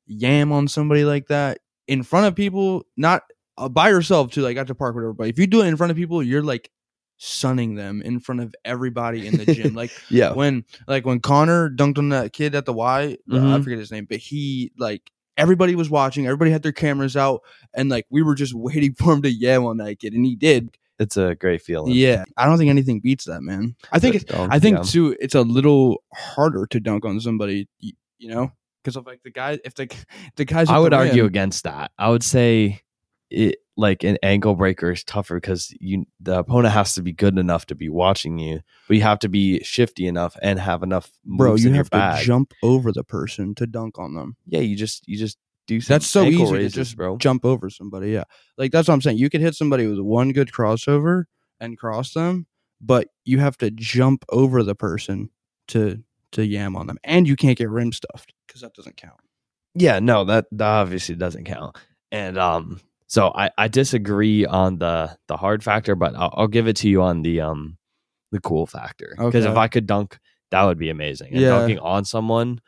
yam 0.07 0.51
on 0.51 0.67
somebody 0.67 1.05
like 1.05 1.27
that 1.27 1.59
in 1.91 2.03
front 2.03 2.25
of 2.25 2.35
people, 2.35 2.83
not 2.95 3.23
uh, 3.57 3.67
by 3.69 3.89
yourself 3.89 4.31
too, 4.31 4.41
like 4.41 4.55
at 4.57 4.67
the 4.67 4.75
park, 4.75 4.95
whatever. 4.95 5.13
But 5.13 5.27
if 5.27 5.38
you 5.38 5.45
do 5.47 5.61
it 5.61 5.67
in 5.67 5.75
front 5.75 5.91
of 5.91 5.97
people, 5.97 6.23
you're 6.23 6.41
like 6.43 6.69
sunning 7.17 7.75
them 7.75 8.01
in 8.01 8.19
front 8.19 8.41
of 8.41 8.55
everybody 8.65 9.27
in 9.27 9.38
the 9.38 9.45
gym. 9.53 9.73
like 9.75 9.91
yeah. 10.09 10.31
when 10.33 10.63
like 10.88 11.05
when 11.05 11.19
Connor 11.19 11.69
dunked 11.69 11.97
on 11.97 12.09
that 12.09 12.33
kid 12.33 12.55
at 12.55 12.65
the 12.65 12.73
Y, 12.73 13.17
uh, 13.31 13.35
I 13.35 13.39
Mhm. 13.39 13.63
forget 13.63 13.77
his 13.79 13.91
name, 13.91 14.05
but 14.09 14.17
he 14.19 14.71
like 14.77 15.11
everybody 15.38 15.75
was 15.75 15.89
watching, 15.89 16.25
everybody 16.25 16.51
had 16.51 16.63
their 16.63 16.71
cameras 16.71 17.15
out, 17.17 17.41
and 17.73 17.89
like 17.89 18.05
we 18.09 18.21
were 18.23 18.35
just 18.35 18.53
waiting 18.55 18.93
for 18.95 19.13
him 19.13 19.21
to 19.23 19.29
yam 19.31 19.65
on 19.65 19.77
that 19.77 19.99
kid, 19.99 20.13
and 20.13 20.25
he 20.25 20.35
did. 20.35 20.77
It's 20.99 21.17
a 21.17 21.35
great 21.35 21.61
feeling. 21.61 21.93
Yeah, 21.93 22.23
I 22.38 22.45
don't 22.45 22.57
think 22.59 22.69
anything 22.69 22.99
beats 22.99 23.25
that, 23.25 23.41
man. 23.41 23.75
I 23.91 23.97
think 23.99 24.13
it's, 24.15 24.23
Dunk, 24.23 24.53
I 24.53 24.59
think 24.59 24.77
yeah. 24.77 24.83
too, 24.83 25.17
it's 25.19 25.33
a 25.33 25.41
little 25.41 26.03
harder 26.13 26.67
to 26.67 26.79
dunk 26.79 27.05
on 27.05 27.19
somebody, 27.19 27.67
you 27.79 28.29
know, 28.29 28.51
because 28.83 28.95
of 28.95 29.05
like 29.05 29.21
the 29.23 29.31
guy. 29.31 29.59
If 29.63 29.75
the 29.75 29.93
the 30.35 30.45
guys, 30.45 30.69
I 30.69 30.79
would 30.79 30.93
argue 30.93 31.23
rim- 31.23 31.27
against 31.27 31.63
that. 31.63 31.91
I 31.97 32.09
would 32.09 32.23
say 32.23 32.81
it 33.29 33.57
like 33.77 34.03
an 34.03 34.17
ankle 34.21 34.55
breaker 34.55 34.91
is 34.91 35.03
tougher 35.03 35.35
because 35.35 35.73
you 35.79 36.05
the 36.19 36.39
opponent 36.39 36.73
has 36.73 36.93
to 36.95 37.01
be 37.01 37.13
good 37.13 37.37
enough 37.37 37.65
to 37.67 37.75
be 37.75 37.89
watching 37.89 38.37
you, 38.37 38.61
but 38.87 38.97
you 38.97 39.03
have 39.03 39.19
to 39.19 39.29
be 39.29 39.63
shifty 39.63 40.05
enough 40.05 40.37
and 40.41 40.59
have 40.59 40.83
enough 40.83 41.09
bro, 41.25 41.55
you 41.55 41.67
in 41.67 41.73
your 41.73 41.77
have 41.83 41.89
to 41.91 41.97
bag. 41.97 42.25
jump 42.25 42.53
over 42.61 42.91
the 42.91 43.03
person 43.03 43.55
to 43.55 43.65
dunk 43.65 43.97
on 43.97 44.13
them. 44.13 44.35
Yeah, 44.45 44.59
you 44.59 44.75
just 44.75 45.07
you 45.07 45.17
just 45.17 45.37
do 45.67 45.79
some 45.79 45.93
That's 45.95 46.07
so 46.07 46.23
easy 46.23 46.43
raises, 46.53 46.73
to 46.73 46.79
just 46.81 46.97
bro. 46.97 47.17
jump 47.17 47.45
over 47.45 47.69
somebody. 47.69 48.11
Yeah, 48.11 48.25
like 48.57 48.71
that's 48.71 48.87
what 48.87 48.93
I'm 48.93 49.01
saying. 49.01 49.17
You 49.17 49.29
could 49.29 49.41
hit 49.41 49.55
somebody 49.55 49.87
with 49.87 49.99
one 49.99 50.31
good 50.31 50.51
crossover 50.51 51.25
and 51.59 51.77
cross 51.77 52.13
them, 52.13 52.47
but 52.81 53.07
you 53.23 53.39
have 53.39 53.57
to 53.59 53.71
jump 53.71 54.25
over 54.29 54.63
the 54.63 54.75
person 54.75 55.29
to 55.69 56.03
to 56.33 56.45
yam 56.45 56.75
on 56.75 56.87
them, 56.87 56.97
and 57.03 57.27
you 57.27 57.35
can't 57.35 57.57
get 57.57 57.69
rim 57.69 57.91
stuffed 57.93 58.33
because 58.51 58.62
that 58.62 58.74
doesn't 58.74 58.98
count. 58.98 59.19
Yeah, 59.74 60.00
no, 60.00 60.25
that, 60.25 60.48
that 60.51 60.68
obviously 60.68 61.15
doesn't 61.15 61.45
count. 61.45 61.77
And 62.12 62.38
um, 62.38 62.81
so 63.07 63.31
I, 63.33 63.51
I 63.57 63.69
disagree 63.69 64.45
on 64.45 64.80
the 64.80 65.18
the 65.30 65.38
hard 65.38 65.63
factor, 65.63 65.95
but 65.95 66.13
I'll, 66.15 66.33
I'll 66.36 66.48
give 66.50 66.68
it 66.68 66.75
to 66.77 66.89
you 66.89 67.01
on 67.01 67.21
the 67.21 67.39
um 67.39 67.77
the 68.33 68.42
cool 68.42 68.65
factor. 68.65 69.13
Because 69.18 69.45
if 69.45 69.57
I 69.57 69.69
could 69.69 69.88
dunk, 69.88 70.19
that 70.51 70.63
would 70.63 70.77
be 70.77 70.89
amazing. 70.89 71.31
And 71.31 71.42
Yeah. 71.42 71.50
dunking 71.50 71.80
on 71.80 72.03
someone, 72.03 72.59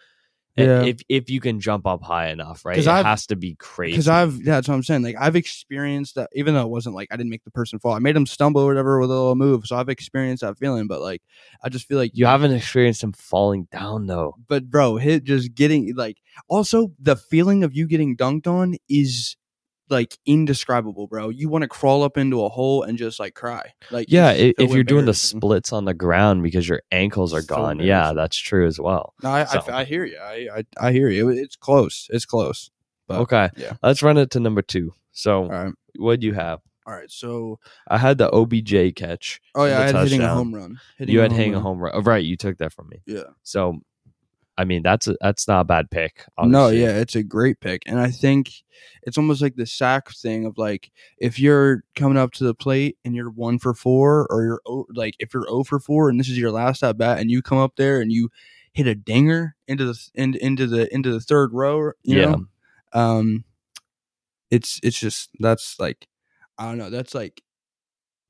Yeah. 0.55 0.83
if 0.83 1.01
if 1.09 1.29
you 1.31 1.39
can 1.39 1.59
jump 1.59 1.87
up 1.87 2.03
high 2.03 2.29
enough, 2.29 2.63
right? 2.63 2.77
It 2.77 2.87
I've- 2.87 3.07
has 3.07 3.25
to 3.27 3.35
be 3.35 3.55
crazy. 3.55 3.93
because 3.93 4.07
I've 4.07 4.35
yeah, 4.37 4.55
that's 4.55 4.67
what 4.67 4.75
I'm 4.75 4.83
saying. 4.83 5.01
Like 5.01 5.15
I've 5.19 5.35
experienced 5.35 6.13
that, 6.15 6.29
even 6.33 6.53
though 6.53 6.61
it 6.61 6.69
wasn't 6.69 6.93
like 6.95 7.07
I 7.11 7.17
didn't 7.17 7.31
make 7.31 7.43
the 7.43 7.51
person 7.51 7.79
fall, 7.79 7.93
I 7.93 7.99
made 7.99 8.15
him 8.15 8.25
stumble 8.27 8.61
or 8.61 8.67
whatever 8.67 8.99
with 8.99 9.09
a 9.09 9.13
little 9.13 9.35
move. 9.35 9.65
So 9.65 9.75
I've 9.75 9.89
experienced 9.89 10.41
that 10.41 10.57
feeling. 10.59 10.85
But 10.87 11.01
like, 11.01 11.21
I 11.63 11.69
just 11.69 11.87
feel 11.87 11.97
like 11.97 12.11
you 12.13 12.27
haven't 12.27 12.51
experienced 12.51 13.03
him 13.03 13.13
falling 13.13 13.67
down 13.71 14.05
though. 14.05 14.35
But 14.47 14.69
bro, 14.69 14.97
hit 14.97 15.23
just 15.23 15.55
getting 15.55 15.95
like 15.95 16.17
also 16.49 16.91
the 17.01 17.15
feeling 17.15 17.63
of 17.63 17.73
you 17.75 17.87
getting 17.87 18.15
dunked 18.15 18.45
on 18.45 18.75
is 18.87 19.35
like 19.93 20.17
indescribable, 20.25 21.07
bro. 21.07 21.29
You 21.29 21.47
want 21.47 21.61
to 21.61 21.69
crawl 21.69 22.03
up 22.03 22.17
into 22.17 22.43
a 22.43 22.49
hole 22.49 22.83
and 22.83 22.97
just 22.97 23.17
like 23.19 23.33
cry. 23.35 23.71
Like 23.91 24.07
Yeah, 24.09 24.31
if, 24.31 24.55
if 24.57 24.71
you're 24.71 24.83
doing 24.83 25.05
the 25.05 25.13
splits 25.13 25.71
on 25.71 25.85
the 25.85 25.93
ground 25.93 26.43
because 26.43 26.67
your 26.67 26.81
ankles 26.91 27.33
are 27.33 27.41
So 27.41 27.55
gone, 27.55 27.79
yeah, 27.79 28.11
that's 28.13 28.35
true 28.37 28.67
as 28.67 28.79
well. 28.79 29.13
No, 29.23 29.29
I, 29.29 29.45
So- 29.45 29.63
I, 29.69 29.79
I 29.79 29.83
hear 29.85 30.03
you. 30.03 30.17
I, 30.17 30.47
I 30.57 30.87
I 30.87 30.91
hear 30.91 31.07
you. 31.07 31.29
It- 31.29 31.37
It's 31.37 31.55
close. 31.55 32.07
It's 32.11 32.25
close. 32.25 32.69
But, 33.07 33.19
okay, 33.21 33.49
yeah. 33.57 33.73
let's 33.81 34.01
run 34.03 34.17
it 34.17 34.31
to 34.31 34.39
number 34.39 34.61
two. 34.61 34.93
So, 35.11 35.47
right. 35.47 35.73
what 35.97 36.19
do 36.19 36.27
you 36.27 36.33
have? 36.33 36.59
All 36.85 36.93
right. 36.93 37.09
So 37.11 37.59
I 37.87 37.97
had 37.97 38.17
the 38.17 38.29
OBJ 38.31 38.95
catch. 38.95 39.39
oh 39.55 39.65
yeah, 39.65 39.79
I 39.79 39.85
had 39.85 39.95
hitting 39.95 40.21
a 40.21 40.33
home 40.33 40.53
run. 40.53 40.79
Hitting 40.97 41.13
you 41.13 41.21
had 41.21 41.31
hitting 41.31 41.55
a 41.55 41.59
home 41.59 41.79
run. 41.79 41.91
Oh, 41.95 42.01
right, 42.01 42.23
you 42.23 42.35
took 42.37 42.57
that 42.57 42.73
from 42.73 42.89
me. 42.89 43.01
Yeah. 43.05 43.23
So, 43.43 43.79
I 44.57 44.65
mean, 44.65 44.83
that's 44.83 45.07
a, 45.07 45.15
that's 45.19 45.47
not 45.47 45.61
a 45.61 45.65
bad 45.65 45.89
pick. 45.89 46.25
No, 46.43 46.69
yeah, 46.69 46.97
it's 46.97 47.15
a 47.15 47.23
great 47.23 47.59
pick. 47.59 47.81
And 47.87 47.99
I 47.99 48.11
think 48.11 48.51
it's 49.01 49.17
almost 49.17 49.41
like 49.41 49.55
the 49.55 49.65
sack 49.65 50.11
thing 50.11 50.45
of 50.45 50.57
like 50.57 50.91
if 51.17 51.39
you're 51.39 51.83
coming 51.95 52.17
up 52.17 52.31
to 52.33 52.43
the 52.43 52.53
plate 52.53 52.97
and 53.03 53.15
you're 53.15 53.31
one 53.31 53.57
for 53.57 53.73
four, 53.73 54.27
or 54.29 54.43
you're 54.43 54.83
like 54.93 55.15
if 55.19 55.33
you're 55.33 55.47
0 55.47 55.63
for 55.63 55.79
four 55.79 56.09
and 56.09 56.19
this 56.19 56.29
is 56.29 56.37
your 56.37 56.51
last 56.51 56.83
at 56.83 56.97
bat 56.97 57.19
and 57.19 57.31
you 57.31 57.41
come 57.41 57.57
up 57.57 57.75
there 57.77 57.99
and 57.99 58.11
you 58.11 58.29
hit 58.73 58.85
a 58.87 58.95
dinger 58.95 59.55
into 59.67 59.85
the 59.85 60.09
in, 60.15 60.35
into 60.35 60.67
the 60.67 60.93
into 60.93 61.11
the 61.11 61.19
third 61.19 61.51
row, 61.53 61.91
you 62.03 62.19
Yeah. 62.19 62.25
know, 62.31 62.45
um, 62.93 63.43
it's 64.51 64.79
it's 64.83 64.99
just 64.99 65.29
that's 65.39 65.79
like 65.79 66.07
I 66.57 66.65
don't 66.65 66.77
know, 66.77 66.89
that's 66.91 67.15
like 67.15 67.41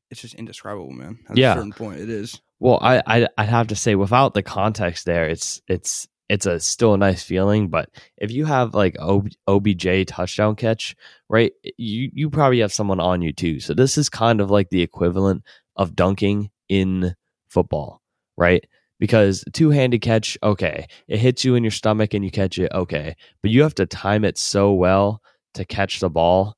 it's 0.09 0.21
just 0.21 0.35
indescribable, 0.35 0.91
man. 0.91 1.19
At 1.29 1.37
Yeah. 1.37 1.51
a 1.51 1.55
certain 1.55 1.73
point, 1.73 1.99
it 1.99 2.09
is. 2.09 2.39
Well, 2.59 2.79
I, 2.81 3.01
I 3.05 3.27
I'd 3.37 3.49
have 3.49 3.67
to 3.67 3.75
say 3.75 3.95
without 3.95 4.33
the 4.33 4.43
context 4.43 5.05
there, 5.05 5.27
it's 5.27 5.61
it's 5.67 6.07
it's 6.29 6.45
a 6.45 6.59
still 6.59 6.93
a 6.93 6.97
nice 6.97 7.23
feeling. 7.23 7.69
But 7.69 7.89
if 8.17 8.31
you 8.31 8.45
have 8.45 8.73
like 8.73 8.95
OB, 8.99 9.29
OBJ 9.47 10.07
touchdown 10.07 10.55
catch, 10.55 10.95
right, 11.29 11.53
you 11.77 12.09
you 12.13 12.29
probably 12.29 12.59
have 12.59 12.73
someone 12.73 12.99
on 12.99 13.21
you 13.21 13.33
too. 13.33 13.59
So 13.59 13.73
this 13.73 13.97
is 13.97 14.09
kind 14.09 14.41
of 14.41 14.49
like 14.49 14.69
the 14.69 14.81
equivalent 14.81 15.43
of 15.75 15.95
dunking 15.95 16.49
in 16.69 17.15
football, 17.49 18.01
right? 18.37 18.63
Because 18.99 19.43
two 19.53 19.69
handed 19.69 20.01
catch, 20.01 20.37
okay, 20.43 20.87
it 21.07 21.17
hits 21.19 21.43
you 21.43 21.55
in 21.55 21.63
your 21.63 21.71
stomach 21.71 22.13
and 22.13 22.23
you 22.23 22.31
catch 22.31 22.57
it, 22.57 22.71
okay, 22.73 23.15
but 23.41 23.51
you 23.51 23.61
have 23.63 23.75
to 23.75 23.85
time 23.85 24.23
it 24.23 24.37
so 24.37 24.71
well 24.71 25.21
to 25.55 25.65
catch 25.65 25.99
the 25.99 26.09
ball 26.09 26.55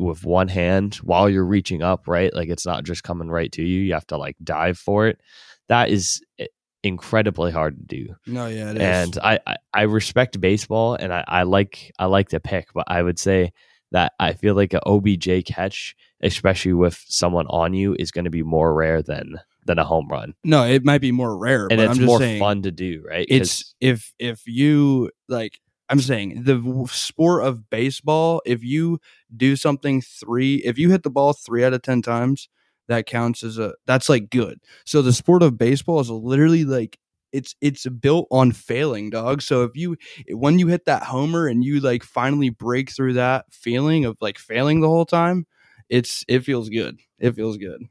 with 0.00 0.24
one 0.24 0.48
hand 0.48 0.96
while 0.96 1.30
you're 1.30 1.44
reaching 1.44 1.82
up, 1.82 2.08
right? 2.08 2.34
Like 2.34 2.48
it's 2.48 2.66
not 2.66 2.84
just 2.84 3.04
coming 3.04 3.28
right 3.28 3.52
to 3.52 3.62
you. 3.62 3.80
You 3.80 3.94
have 3.94 4.06
to 4.08 4.16
like 4.16 4.36
dive 4.42 4.76
for 4.76 5.06
it. 5.06 5.20
That 5.68 5.88
is 5.88 6.20
it- 6.36 6.50
incredibly 6.84 7.50
hard 7.50 7.76
to 7.78 7.84
do. 7.84 8.14
No, 8.26 8.46
yeah, 8.46 8.70
it 8.70 8.76
is. 8.76 8.82
and 8.82 9.18
I, 9.22 9.40
I 9.46 9.56
I 9.72 9.82
respect 9.82 10.40
baseball 10.40 10.94
and 10.94 11.12
I, 11.12 11.24
I 11.26 11.42
like 11.44 11.92
I 11.98 12.06
like 12.06 12.28
to 12.30 12.40
pick, 12.40 12.72
but 12.74 12.84
I 12.88 13.02
would 13.02 13.18
say 13.18 13.52
that 13.92 14.12
I 14.18 14.32
feel 14.34 14.54
like 14.54 14.74
an 14.74 14.80
OBJ 14.86 15.44
catch, 15.46 15.96
especially 16.20 16.72
with 16.74 17.02
someone 17.08 17.46
on 17.48 17.74
you, 17.74 17.96
is 17.98 18.10
going 18.10 18.24
to 18.24 18.30
be 18.30 18.42
more 18.42 18.74
rare 18.74 19.02
than 19.02 19.40
than 19.66 19.78
a 19.78 19.84
home 19.84 20.08
run, 20.10 20.34
no, 20.44 20.64
it 20.64 20.84
might 20.84 21.00
be 21.00 21.10
more 21.10 21.36
rare, 21.36 21.68
and 21.68 21.78
but 21.78 21.84
it's 21.84 21.90
I'm 21.92 21.96
just 21.96 22.06
more 22.06 22.18
saying 22.18 22.38
fun 22.38 22.62
to 22.62 22.70
do, 22.70 23.02
right? 23.08 23.26
it's 23.30 23.74
if 23.80 24.12
if 24.18 24.46
you 24.46 25.10
like 25.28 25.58
i'm 25.88 26.00
saying 26.00 26.44
the 26.44 26.56
w- 26.56 26.86
sport 26.86 27.44
of 27.44 27.68
baseball 27.68 28.40
if 28.46 28.62
you 28.62 28.98
do 29.36 29.54
something 29.56 30.00
three 30.00 30.56
if 30.56 30.78
you 30.78 30.90
hit 30.90 31.02
the 31.02 31.10
ball 31.10 31.32
three 31.32 31.62
out 31.64 31.74
of 31.74 31.82
ten 31.82 32.00
times 32.02 32.48
that 32.88 33.06
counts 33.06 33.42
as 33.42 33.58
a 33.58 33.74
that's 33.86 34.08
like 34.08 34.30
good 34.30 34.60
so 34.84 35.02
the 35.02 35.12
sport 35.12 35.42
of 35.42 35.58
baseball 35.58 36.00
is 36.00 36.10
literally 36.10 36.64
like 36.64 36.98
it's 37.32 37.56
it's 37.60 37.86
built 37.88 38.28
on 38.30 38.52
failing 38.52 39.10
dog 39.10 39.42
so 39.42 39.64
if 39.64 39.72
you 39.74 39.96
when 40.30 40.58
you 40.58 40.68
hit 40.68 40.84
that 40.84 41.02
homer 41.02 41.46
and 41.46 41.64
you 41.64 41.80
like 41.80 42.02
finally 42.04 42.48
break 42.50 42.90
through 42.90 43.12
that 43.14 43.44
feeling 43.50 44.04
of 44.04 44.16
like 44.20 44.38
failing 44.38 44.80
the 44.80 44.88
whole 44.88 45.06
time 45.06 45.46
it's 45.88 46.24
it 46.28 46.40
feels 46.40 46.68
good 46.68 46.98
it 47.18 47.34
feels 47.34 47.56
good 47.56 47.82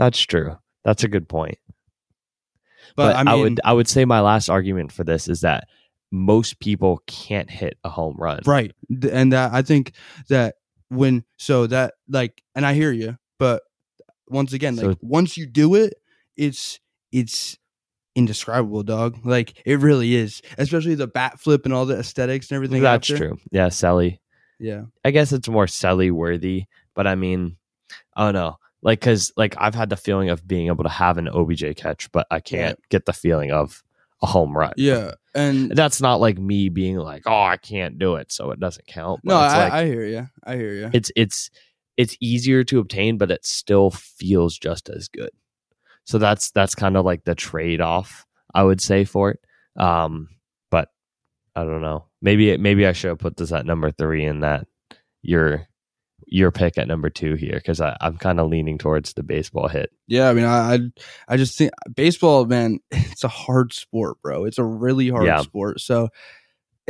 that's 0.00 0.18
true. 0.18 0.56
That's 0.82 1.04
a 1.04 1.08
good 1.08 1.28
point. 1.28 1.58
but, 2.96 3.12
But, 3.12 3.16
i 3.16 3.22
mean 3.24 3.42
would 3.42 3.60
I 3.64 3.72
would 3.74 3.86
say 3.88 4.06
my 4.06 4.20
last 4.20 4.48
argument 4.48 4.92
for 4.92 5.04
this 5.04 5.28
is 5.28 5.42
that 5.42 5.68
most 6.10 6.58
people 6.58 7.02
can't 7.06 7.50
hit 7.50 7.76
a 7.84 7.90
home 7.90 8.16
run. 8.18 8.40
right 8.46 8.72
and 9.12 9.32
that 9.32 9.52
i 9.52 9.62
think 9.62 9.92
that 10.28 10.54
when 10.88 11.24
so 11.36 11.66
that 11.66 11.94
like 12.08 12.42
and 12.54 12.64
i 12.64 12.72
hear 12.72 12.92
you 12.92 13.18
but 13.38 13.62
once 14.30 14.52
again 14.52 14.76
like 14.76 14.84
So- 14.84 14.96
once 15.02 15.36
you 15.36 15.46
do 15.46 15.74
it 15.74 15.94
it's 16.36 16.80
it's 17.12 17.58
indescribable 18.16 18.82
dog 18.82 19.18
like 19.24 19.54
it 19.64 19.78
really 19.78 20.14
is 20.14 20.42
especially 20.58 20.94
the 20.94 21.06
bat 21.06 21.38
flip 21.38 21.64
and 21.64 21.72
all 21.72 21.86
the 21.86 21.98
aesthetics 21.98 22.50
and 22.50 22.56
everything 22.56 22.82
That's 22.82 23.10
after. 23.10 23.28
true. 23.28 23.38
Yeah, 23.52 23.68
Sally. 23.68 24.20
yeah 24.58 24.82
I 25.04 25.10
guess 25.12 25.32
it's 25.32 25.48
more 25.48 25.66
Sally 25.68 26.10
worthy, 26.10 26.64
but 26.94 27.06
I 27.06 27.14
mean, 27.14 27.56
I 28.16 28.24
don't 28.24 28.34
know. 28.34 28.56
Like, 28.82 29.00
cause 29.00 29.32
like 29.36 29.54
I've 29.58 29.74
had 29.74 29.90
the 29.90 29.96
feeling 29.96 30.28
of 30.30 30.46
being 30.46 30.66
able 30.66 30.84
to 30.84 30.90
have 30.90 31.18
an 31.18 31.28
OBJ 31.28 31.76
catch, 31.76 32.10
but 32.12 32.26
I 32.30 32.40
can't 32.40 32.78
get 32.88 33.04
the 33.06 33.12
feeling 33.12 33.52
of 33.52 33.82
a 34.22 34.26
home 34.26 34.56
run. 34.56 34.72
yeah 34.76 35.12
and 35.34 35.70
That's 35.70 36.00
not 36.00 36.20
like 36.20 36.36
me 36.36 36.68
being 36.68 36.96
like, 36.96 37.22
oh, 37.26 37.42
I 37.42 37.56
can't 37.58 37.96
do 37.98 38.16
it, 38.16 38.32
so 38.32 38.50
it 38.50 38.58
doesn't 38.58 38.86
count. 38.88 39.20
No 39.22 39.36
I, 39.36 39.64
like, 39.64 39.72
I 39.72 39.84
hear 39.86 40.04
you 40.04 40.28
i 40.44 40.56
hear 40.56 40.72
you 40.74 40.90
it's 40.92 41.12
it's 41.14 41.50
it's 42.00 42.16
easier 42.20 42.64
to 42.64 42.78
obtain, 42.78 43.18
but 43.18 43.30
it 43.30 43.44
still 43.44 43.90
feels 43.90 44.58
just 44.58 44.88
as 44.88 45.08
good. 45.08 45.30
So 46.04 46.18
that's 46.18 46.50
that's 46.50 46.74
kind 46.74 46.96
of 46.96 47.04
like 47.04 47.24
the 47.24 47.34
trade 47.34 47.80
off, 47.80 48.26
I 48.54 48.62
would 48.62 48.80
say 48.80 49.04
for 49.04 49.30
it. 49.32 49.40
Um, 49.80 50.28
but 50.70 50.88
I 51.54 51.64
don't 51.64 51.82
know. 51.82 52.06
Maybe 52.22 52.56
maybe 52.56 52.86
I 52.86 52.92
should 52.92 53.08
have 53.08 53.18
put 53.18 53.36
this 53.36 53.52
at 53.52 53.66
number 53.66 53.90
three 53.90 54.24
and 54.24 54.42
that 54.42 54.66
your 55.22 55.66
your 56.32 56.50
pick 56.52 56.78
at 56.78 56.86
number 56.88 57.10
two 57.10 57.34
here 57.34 57.56
because 57.56 57.80
I'm 57.80 58.16
kind 58.18 58.38
of 58.40 58.48
leaning 58.48 58.78
towards 58.78 59.12
the 59.14 59.22
baseball 59.24 59.66
hit. 59.68 59.90
yeah 60.06 60.28
i 60.28 60.32
mean 60.32 60.44
I, 60.44 60.74
I 60.74 60.78
i 61.28 61.36
just 61.36 61.58
think 61.58 61.72
baseball 61.96 62.44
man 62.44 62.78
it's 62.92 63.24
a 63.24 63.28
hard 63.28 63.72
sport 63.72 64.18
bro 64.22 64.44
it's 64.44 64.58
a 64.58 64.64
really 64.64 65.08
hard 65.08 65.26
Yeah. 65.26 65.40
sport 65.42 65.80
so 65.80 66.08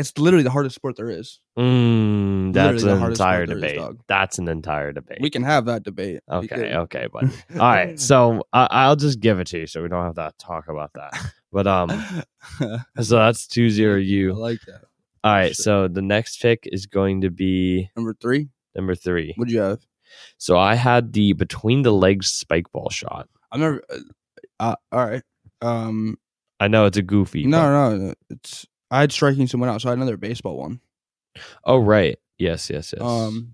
it's 0.00 0.16
literally 0.18 0.42
the 0.42 0.50
hardest 0.50 0.74
sport 0.74 0.96
there 0.96 1.10
is 1.10 1.40
Mm, 1.58 2.52
that's 2.52 2.82
an 2.82 3.02
entire 3.02 3.44
is, 3.44 3.50
debate. 3.50 3.76
dog. 3.76 4.00
That's 4.08 4.38
an 4.38 4.48
entire 4.48 4.92
debate. 4.92 5.18
we 5.20 5.30
can 5.30 5.42
have 5.42 5.66
that 5.66 5.82
debate 5.82 6.20
okay, 6.30 6.46
because- 6.46 6.74
okay, 6.84 7.06
but 7.12 7.24
all 7.54 7.58
right. 7.70 7.98
So 8.00 8.42
I, 8.52 8.66
I'll 8.70 8.96
just 8.96 9.20
give 9.20 9.38
it 9.40 9.46
to 9.48 9.58
you, 9.60 9.66
so 9.66 9.82
we 9.82 9.88
don't 9.88 10.04
have 10.04 10.14
to 10.16 10.32
talk 10.38 10.68
about 10.68 10.90
that. 10.94 11.12
But 11.52 11.66
um, 11.66 11.90
so 13.00 13.16
that's 13.16 13.46
two 13.46 13.70
zero 13.70 13.96
I 13.96 14.00
you. 14.00 14.32
like 14.34 14.60
that. 14.66 14.82
All 15.22 15.32
right. 15.32 15.54
Sure. 15.54 15.62
So 15.64 15.88
the 15.88 16.02
next 16.02 16.40
pick 16.40 16.60
is 16.70 16.86
going 16.86 17.20
to 17.22 17.30
be 17.30 17.90
Number 17.96 18.14
three, 18.14 18.48
number 18.74 18.94
three. 18.94 19.34
what'd 19.36 19.52
you 19.52 19.60
have? 19.60 19.80
So 20.38 20.56
I 20.58 20.74
had 20.76 21.12
the 21.12 21.32
between 21.34 21.82
the 21.82 21.92
legs 21.92 22.28
spike 22.28 22.70
ball 22.72 22.88
shot. 22.90 23.28
I'm 23.52 23.60
never. 23.60 23.82
Uh, 23.90 23.98
uh, 24.60 24.74
all 24.92 25.06
right. 25.06 25.22
Um. 25.62 26.16
I 26.58 26.68
know 26.68 26.84
it's 26.86 26.98
a 26.98 27.02
goofy. 27.02 27.46
No, 27.46 27.58
but- 27.58 27.70
no, 27.70 27.96
no. 28.08 28.14
It's 28.30 28.66
I 28.90 29.00
had 29.00 29.12
striking 29.12 29.46
someone 29.46 29.68
out, 29.68 29.80
so 29.80 29.88
I 29.88 29.92
had 29.92 29.98
another 29.98 30.16
baseball 30.16 30.56
one. 30.58 30.80
Oh 31.64 31.78
right. 31.78 32.18
Yes. 32.38 32.70
Yes. 32.70 32.92
Yes. 32.96 33.02
Um. 33.02 33.52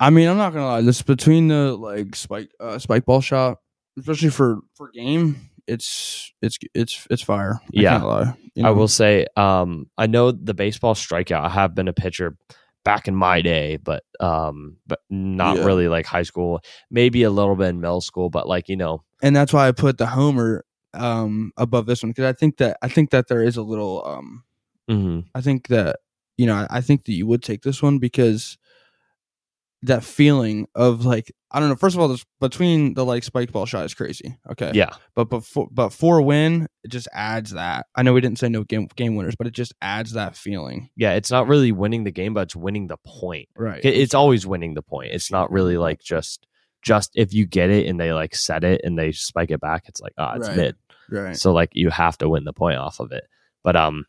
I 0.00 0.10
mean, 0.10 0.28
I'm 0.28 0.36
not 0.36 0.52
gonna 0.52 0.66
lie. 0.66 0.80
This 0.80 1.02
between 1.02 1.48
the 1.48 1.74
like 1.76 2.14
spike 2.14 2.50
uh, 2.60 2.78
spike 2.78 3.04
ball 3.04 3.20
shot, 3.20 3.58
especially 3.98 4.30
for 4.30 4.60
for 4.74 4.90
game, 4.90 5.50
it's 5.66 6.32
it's 6.40 6.56
it's 6.74 7.06
it's 7.10 7.22
fire. 7.22 7.58
I 7.64 7.68
Yeah. 7.72 8.02
lie. 8.02 8.34
You 8.54 8.66
I 8.66 8.70
will 8.70 8.88
say, 8.88 9.26
um, 9.36 9.86
I 9.98 10.06
know 10.06 10.30
the 10.32 10.54
baseball 10.54 10.94
strikeout. 10.94 11.44
I 11.44 11.48
have 11.48 11.74
been 11.74 11.88
a 11.88 11.92
pitcher 11.92 12.36
back 12.84 13.08
in 13.08 13.14
my 13.14 13.40
day, 13.42 13.76
but 13.76 14.04
um, 14.20 14.76
but 14.86 15.00
not 15.10 15.56
Yeah. 15.56 15.64
really 15.64 15.88
like 15.88 16.06
high 16.06 16.22
school. 16.22 16.60
Maybe 16.90 17.24
a 17.24 17.30
little 17.30 17.56
bit 17.56 17.68
in 17.68 17.80
middle 17.80 18.00
school, 18.00 18.30
but 18.30 18.46
like 18.48 18.68
you 18.68 18.76
know, 18.76 19.02
and 19.20 19.34
that's 19.34 19.52
why 19.52 19.66
I 19.66 19.72
put 19.72 19.98
the 19.98 20.06
homer 20.06 20.64
um 20.94 21.52
above 21.56 21.86
this 21.86 22.02
one 22.02 22.10
because 22.10 22.24
I 22.24 22.32
think 22.32 22.56
that 22.58 22.78
I 22.82 22.88
think 22.88 23.10
that 23.10 23.28
there 23.28 23.42
is 23.42 23.56
a 23.56 23.62
little 23.62 24.04
um 24.06 24.44
mhm. 24.90 25.24
I 25.34 25.40
think 25.40 25.68
that 25.68 25.96
you 26.36 26.46
know, 26.46 26.54
I, 26.54 26.66
I 26.70 26.80
think 26.80 27.04
that 27.04 27.12
you 27.12 27.26
would 27.26 27.42
take 27.42 27.62
this 27.62 27.82
one 27.82 27.98
because 27.98 28.56
that 29.82 30.02
feeling 30.02 30.66
of 30.74 31.04
like 31.04 31.30
I 31.50 31.60
don't 31.60 31.68
know. 31.68 31.76
First 31.76 31.94
of 31.96 32.00
all, 32.00 32.08
this 32.08 32.24
between 32.40 32.94
the 32.94 33.04
like 33.04 33.22
spike 33.24 33.52
ball 33.52 33.64
shot 33.64 33.84
is 33.84 33.94
crazy. 33.94 34.36
Okay, 34.50 34.72
yeah, 34.74 34.90
but 35.14 35.30
before 35.30 35.68
but 35.70 35.90
for 35.90 36.20
win, 36.20 36.66
it 36.84 36.88
just 36.88 37.08
adds 37.12 37.52
that. 37.52 37.86
I 37.94 38.02
know 38.02 38.12
we 38.12 38.20
didn't 38.20 38.38
say 38.38 38.48
no 38.48 38.64
game 38.64 38.88
game 38.96 39.14
winners, 39.14 39.36
but 39.36 39.46
it 39.46 39.52
just 39.52 39.72
adds 39.80 40.12
that 40.12 40.36
feeling. 40.36 40.90
yeah. 40.96 41.12
It's 41.12 41.30
not 41.30 41.46
really 41.46 41.72
winning 41.72 42.04
the 42.04 42.10
game, 42.10 42.34
but 42.34 42.42
it's 42.42 42.56
winning 42.56 42.88
the 42.88 42.98
point. 43.06 43.48
Right. 43.56 43.80
It's 43.84 44.14
always 44.14 44.46
winning 44.46 44.74
the 44.74 44.82
point. 44.82 45.12
It's 45.12 45.30
not 45.30 45.50
really 45.50 45.76
like 45.76 46.00
just 46.00 46.46
just 46.82 47.10
if 47.14 47.32
you 47.34 47.46
get 47.46 47.70
it 47.70 47.86
and 47.86 47.98
they 47.98 48.12
like 48.12 48.34
set 48.34 48.64
it 48.64 48.80
and 48.84 48.98
they 48.98 49.12
spike 49.12 49.50
it 49.50 49.60
back. 49.60 49.84
It's 49.88 50.00
like 50.00 50.14
ah, 50.18 50.34
it's 50.36 50.48
Right. 50.48 50.56
mid. 50.56 50.76
right. 51.10 51.36
So 51.36 51.52
like 51.52 51.70
you 51.72 51.90
have 51.90 52.18
to 52.18 52.28
win 52.28 52.44
the 52.44 52.52
point 52.52 52.78
off 52.78 53.00
of 53.00 53.12
it. 53.12 53.24
But 53.64 53.76
um, 53.76 54.06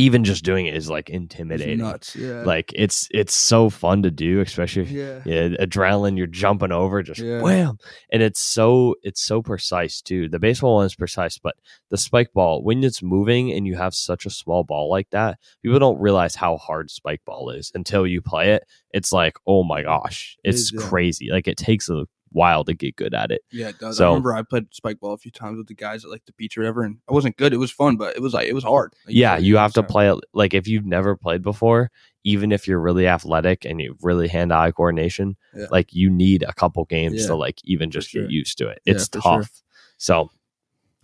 even 0.00 0.24
just 0.24 0.44
doing 0.44 0.66
it 0.66 0.74
is 0.74 0.88
like 0.88 1.08
It's 1.10 1.16
intimidating. 1.16 1.78
nuts. 1.78 2.16
Yeah. 2.16 2.42
Like 2.42 2.72
it's 2.74 3.06
it's 3.10 3.34
so 3.34 3.70
fun 3.70 4.02
to 4.02 4.10
do, 4.10 4.40
especially 4.40 4.82
if 4.82 4.90
yeah. 4.90 5.20
yeah, 5.24 5.48
adrenaline, 5.64 6.16
you're 6.16 6.26
jumping 6.26 6.72
over, 6.72 7.02
just 7.02 7.20
Yeah. 7.20 7.42
wham, 7.42 7.78
and 8.12 8.22
it's 8.22 8.40
so 8.40 8.94
it's 9.02 9.20
so 9.20 9.42
precise 9.42 10.00
too. 10.02 10.28
The 10.28 10.38
baseball 10.38 10.76
one 10.76 10.86
is 10.86 10.94
precise, 10.94 11.38
but 11.38 11.54
the 11.90 11.96
spike 11.98 12.32
ball, 12.32 12.62
when 12.62 12.82
it's 12.82 13.02
moving 13.02 13.52
and 13.52 13.66
you 13.66 13.76
have 13.76 13.94
such 13.94 14.26
a 14.26 14.30
small 14.30 14.64
ball 14.64 14.88
like 14.90 15.10
that, 15.10 15.38
people 15.62 15.78
don't 15.78 16.00
realize 16.00 16.34
how 16.34 16.56
hard 16.56 16.90
spike 16.90 17.22
ball 17.26 17.50
is 17.50 17.70
until 17.74 18.06
you 18.06 18.22
play 18.22 18.52
it. 18.52 18.64
It's 18.92 19.12
like, 19.12 19.36
oh 19.46 19.62
my 19.64 19.82
gosh, 19.82 20.36
It 20.42 20.50
it's 20.50 20.60
is, 20.60 20.70
crazy. 20.72 21.28
Like 21.30 21.46
it 21.46 21.56
takes 21.56 21.88
a 21.88 22.06
while 22.32 22.64
to 22.64 22.74
get 22.74 22.96
good 22.96 23.12
at 23.14 23.30
it. 23.30 23.42
Yeah, 23.50 23.68
it 23.68 23.78
does. 23.78 23.96
So- 23.96 24.04
I 24.06 24.08
remember 24.08 24.34
I 24.34 24.42
played 24.42 24.66
spike 24.74 25.00
ball 25.00 25.12
a 25.14 25.18
few 25.18 25.30
times 25.30 25.58
with 25.58 25.66
the 25.66 25.74
guys 25.74 26.04
at 26.04 26.10
like 26.10 26.24
the 26.26 26.32
beach 26.32 26.56
or 26.56 26.60
whatever, 26.62 26.82
and 26.82 26.98
I 27.08 27.12
wasn't 27.12 27.36
good. 27.36 27.52
It 27.52 27.56
was 27.58 27.70
fun, 27.70 27.96
but 27.96 28.16
it 28.16 28.22
was 28.22 28.32
like 28.34 28.46
it 28.48 28.54
was 28.54 28.64
hard. 28.64 28.94
Like, 29.06 29.14
yeah, 29.16 29.36
you 29.38 29.56
have 29.56 29.72
to 29.74 29.80
hard. 29.80 29.88
play 29.88 30.10
it 30.10 30.18
like 30.32 30.54
if 30.54 30.68
you've 30.68 30.86
never 30.86 31.16
played 31.16 31.42
before, 31.42 31.90
even 32.24 32.52
if 32.52 32.68
you're 32.68 32.80
really 32.80 33.06
athletic 33.08 33.64
and 33.64 33.80
you 33.80 33.96
really 34.02 34.28
hand 34.28 34.52
eye 34.52 34.70
coordination, 34.70 35.36
Yeah. 35.56 35.66
like 35.70 35.92
you 35.92 36.10
need 36.10 36.42
a 36.42 36.52
couple 36.52 36.84
games 36.84 37.22
Yeah, 37.22 37.26
to 37.28 37.34
like 37.36 37.58
even 37.64 37.90
just 37.90 38.10
sure. 38.10 38.22
get 38.22 38.30
used 38.30 38.58
to 38.58 38.68
it. 38.68 38.80
Yeah, 38.84 38.94
It's 38.94 39.08
sure. 39.12 39.22
tough. 39.22 39.62
So 39.98 40.30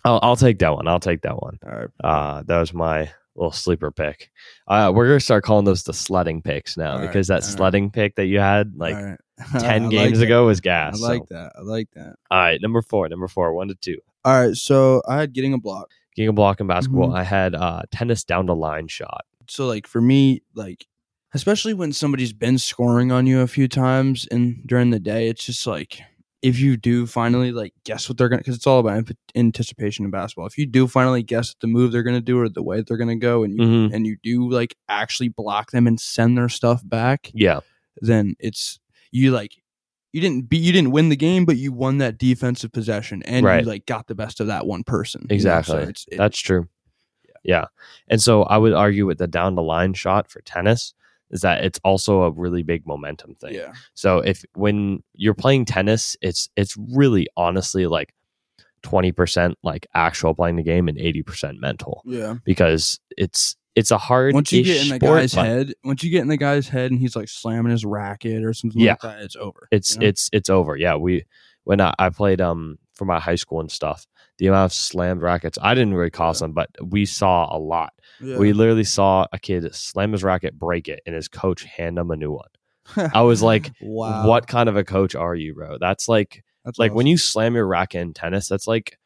I'll, 0.04 0.20
I'll 0.22 0.36
take 0.36 0.60
that 0.60 0.74
one. 0.74 0.86
I'll 0.86 1.00
take 1.00 1.22
that 1.22 1.42
one. 1.42 1.58
All 1.66 1.72
right. 1.72 1.88
Uh, 2.04 2.42
that 2.46 2.58
was 2.60 2.72
my 2.72 3.10
little 3.36 3.52
sleeper 3.52 3.90
pick. 3.90 4.30
Uh, 4.66 4.92
we're 4.94 5.06
gonna 5.06 5.20
start 5.20 5.44
calling 5.44 5.64
those 5.64 5.82
the 5.84 5.92
sledding 5.92 6.42
picks 6.42 6.76
now 6.76 6.92
All 6.92 6.98
right, 6.98 7.06
because 7.06 7.28
that 7.28 7.42
all 7.42 7.48
right. 7.48 7.56
sledding 7.56 7.90
pick 7.90 8.14
that 8.16 8.26
you 8.26 8.38
had 8.40 8.72
like 8.76 8.94
right. 8.96 9.18
ten 9.60 9.82
I 9.82 9.86
like 9.86 9.90
games 9.90 10.18
that. 10.18 10.24
ago 10.24 10.46
was 10.46 10.60
gas. 10.60 11.02
I 11.02 11.06
like 11.08 11.22
so. 11.28 11.34
that. 11.34 11.52
I 11.56 11.60
like 11.62 11.88
that. 11.94 12.16
All 12.30 12.38
right, 12.38 12.60
number 12.60 12.82
four, 12.82 13.08
number 13.08 13.28
four, 13.28 13.52
one 13.54 13.68
to 13.68 13.74
two. 13.74 13.98
All 14.24 14.46
right, 14.46 14.56
so 14.56 15.02
I 15.06 15.18
had 15.20 15.32
getting 15.32 15.52
a 15.54 15.58
block. 15.58 15.90
Getting 16.14 16.30
a 16.30 16.32
block 16.32 16.60
in 16.60 16.66
basketball. 16.66 17.10
Mhm. 17.10 17.18
I 17.18 17.24
had 17.24 17.54
uh, 17.54 17.82
tennis 17.92 18.24
down 18.24 18.46
the 18.46 18.56
line 18.56 18.88
shot. 18.88 19.26
So 19.48 19.66
like 19.66 19.86
for 19.86 20.00
me, 20.00 20.42
like 20.54 20.86
especially 21.34 21.74
when 21.74 21.92
somebody's 21.92 22.32
been 22.32 22.56
scoring 22.58 23.12
on 23.12 23.26
you 23.26 23.40
a 23.40 23.46
few 23.46 23.68
times 23.68 24.26
and 24.30 24.66
during 24.66 24.90
the 24.90 24.98
day, 24.98 25.28
it's 25.28 25.44
just 25.44 25.66
like 25.66 26.00
if 26.46 26.60
you 26.60 26.76
do 26.76 27.06
finally 27.06 27.50
like 27.50 27.72
guess 27.84 28.08
what 28.08 28.16
they're 28.18 28.28
gonna 28.28 28.38
because 28.40 28.54
it's 28.54 28.66
all 28.66 28.78
about 28.78 28.96
ant- 28.96 29.18
anticipation 29.34 30.04
in 30.04 30.10
basketball. 30.12 30.46
If 30.46 30.56
you 30.56 30.66
do 30.66 30.86
finally 30.86 31.22
guess 31.22 31.54
the 31.60 31.66
move 31.66 31.90
they're 31.90 32.02
gonna 32.04 32.20
do 32.20 32.38
or 32.38 32.48
the 32.48 32.62
way 32.62 32.82
they're 32.86 32.96
gonna 32.96 33.16
go, 33.16 33.42
and 33.42 33.54
you 33.58 33.60
Mhm. 33.66 33.92
and 33.94 34.06
you 34.06 34.16
do 34.22 34.48
like 34.48 34.76
actually 34.88 35.28
block 35.28 35.72
them 35.72 35.86
and 35.86 35.98
send 36.00 36.38
their 36.38 36.48
stuff 36.48 36.82
back, 36.88 37.30
Yeah, 37.34 37.60
then 38.00 38.34
it's 38.38 38.78
you 39.10 39.32
like 39.32 39.52
you 40.12 40.20
didn't 40.20 40.48
be 40.48 40.56
you 40.56 40.72
didn't 40.72 40.92
win 40.92 41.08
the 41.08 41.16
game, 41.16 41.44
but 41.44 41.56
you 41.56 41.72
won 41.72 41.98
that 41.98 42.16
defensive 42.16 42.70
possession 42.72 43.22
and 43.24 43.44
Right. 43.44 43.64
you 43.64 43.68
like 43.68 43.84
got 43.86 44.06
the 44.06 44.14
best 44.14 44.38
of 44.40 44.46
that 44.46 44.66
one 44.66 44.84
person. 44.84 45.22
you 45.22 45.28
know? 45.28 45.34
Exactly. 45.34 45.74
So 45.84 45.88
it, 45.88 46.04
That's 46.16 46.38
true. 46.38 46.68
Yeah. 47.42 47.66
And 48.08 48.22
so 48.22 48.42
I 48.44 48.56
would 48.56 48.72
argue 48.72 49.04
with 49.06 49.18
the 49.18 49.26
down 49.26 49.54
the 49.56 49.62
line 49.62 49.94
shot 49.94 50.30
for 50.30 50.40
tennis 50.42 50.94
is 51.30 51.40
that 51.40 51.64
it's 51.64 51.80
also 51.84 52.22
a 52.22 52.30
really 52.30 52.62
big 52.62 52.86
momentum 52.86 53.34
thing. 53.34 53.54
yeah. 53.54 53.72
So 53.94 54.18
if 54.18 54.44
when 54.54 55.02
you're 55.14 55.34
playing 55.34 55.64
tennis, 55.64 56.16
it's 56.22 56.48
it's 56.56 56.76
really 56.94 57.26
honestly 57.36 57.86
like 57.86 58.12
20% 58.82 59.54
like 59.62 59.86
actual 59.94 60.34
playing 60.34 60.56
the 60.56 60.62
game 60.62 60.88
and 60.88 60.96
80% 60.98 61.58
mental 61.58 62.02
Yeah. 62.04 62.36
because 62.44 63.00
it's 63.16 63.56
it's 63.74 63.90
a 63.90 63.98
hard 63.98 64.32
Once 64.34 64.52
you 64.52 64.62
get 64.62 64.82
in 64.82 64.88
the 64.88 64.96
sport, 64.96 65.20
guy's 65.20 65.34
but 65.34 65.44
head, 65.44 65.74
once 65.84 66.02
you 66.02 66.10
get 66.10 66.22
in 66.22 66.28
the 66.28 66.36
guy's 66.38 66.66
head 66.68 66.90
and 66.90 66.98
he's 67.00 67.14
like 67.14 67.28
slamming 67.28 67.72
his 67.72 67.84
racket 67.84 68.42
or 68.44 68.54
something 68.54 68.80
Yeah. 68.80 68.92
like 68.92 69.00
that, 69.02 69.20
it's 69.22 69.36
over. 69.36 69.68
it's 69.70 69.94
you 69.96 70.00
know? 70.00 70.06
it's 70.06 70.30
it's 70.32 70.48
over. 70.48 70.76
Yeah, 70.76 70.96
we 70.96 71.24
when 71.64 71.80
I, 71.80 71.92
I 71.98 72.08
played 72.10 72.40
um 72.40 72.78
for 72.94 73.04
my 73.04 73.18
high 73.20 73.34
school 73.34 73.60
and 73.60 73.70
stuff, 73.70 74.06
the 74.38 74.46
amount 74.48 74.66
of 74.66 74.72
slammed 74.72 75.22
rackets 75.22 75.58
I 75.62 75.74
didn't 75.74 75.94
really 75.94 76.10
cause 76.10 76.40
Yeah. 76.40 76.46
them, 76.46 76.52
but 76.52 76.70
we 76.84 77.06
saw 77.06 77.54
a 77.54 77.58
lot. 77.58 77.92
Yeah. 78.20 78.38
We 78.38 78.52
literally 78.52 78.84
saw 78.84 79.26
a 79.32 79.38
kid 79.38 79.74
slam 79.74 80.12
his 80.12 80.22
racket, 80.24 80.58
break 80.58 80.88
it, 80.88 81.00
and 81.06 81.14
his 81.14 81.28
coach 81.28 81.64
hand 81.64 81.98
him 81.98 82.10
a 82.10 82.16
new 82.16 82.32
one. 82.32 83.10
I 83.14 83.22
was 83.22 83.42
like, 83.42 83.72
wow. 83.80 84.26
"What 84.28 84.46
kind 84.46 84.68
of 84.68 84.76
a 84.76 84.84
coach 84.84 85.14
are 85.14 85.34
you, 85.34 85.54
bro?" 85.54 85.78
That's 85.78 86.08
like 86.08 86.44
That's 86.64 86.78
like 86.78 86.94
when 86.94 87.06
you 87.06 87.16
slam 87.16 87.54
your 87.54 87.66
racket 87.66 88.00
in 88.02 88.12
tennis. 88.14 88.48
That's 88.48 88.66
like 88.66 88.98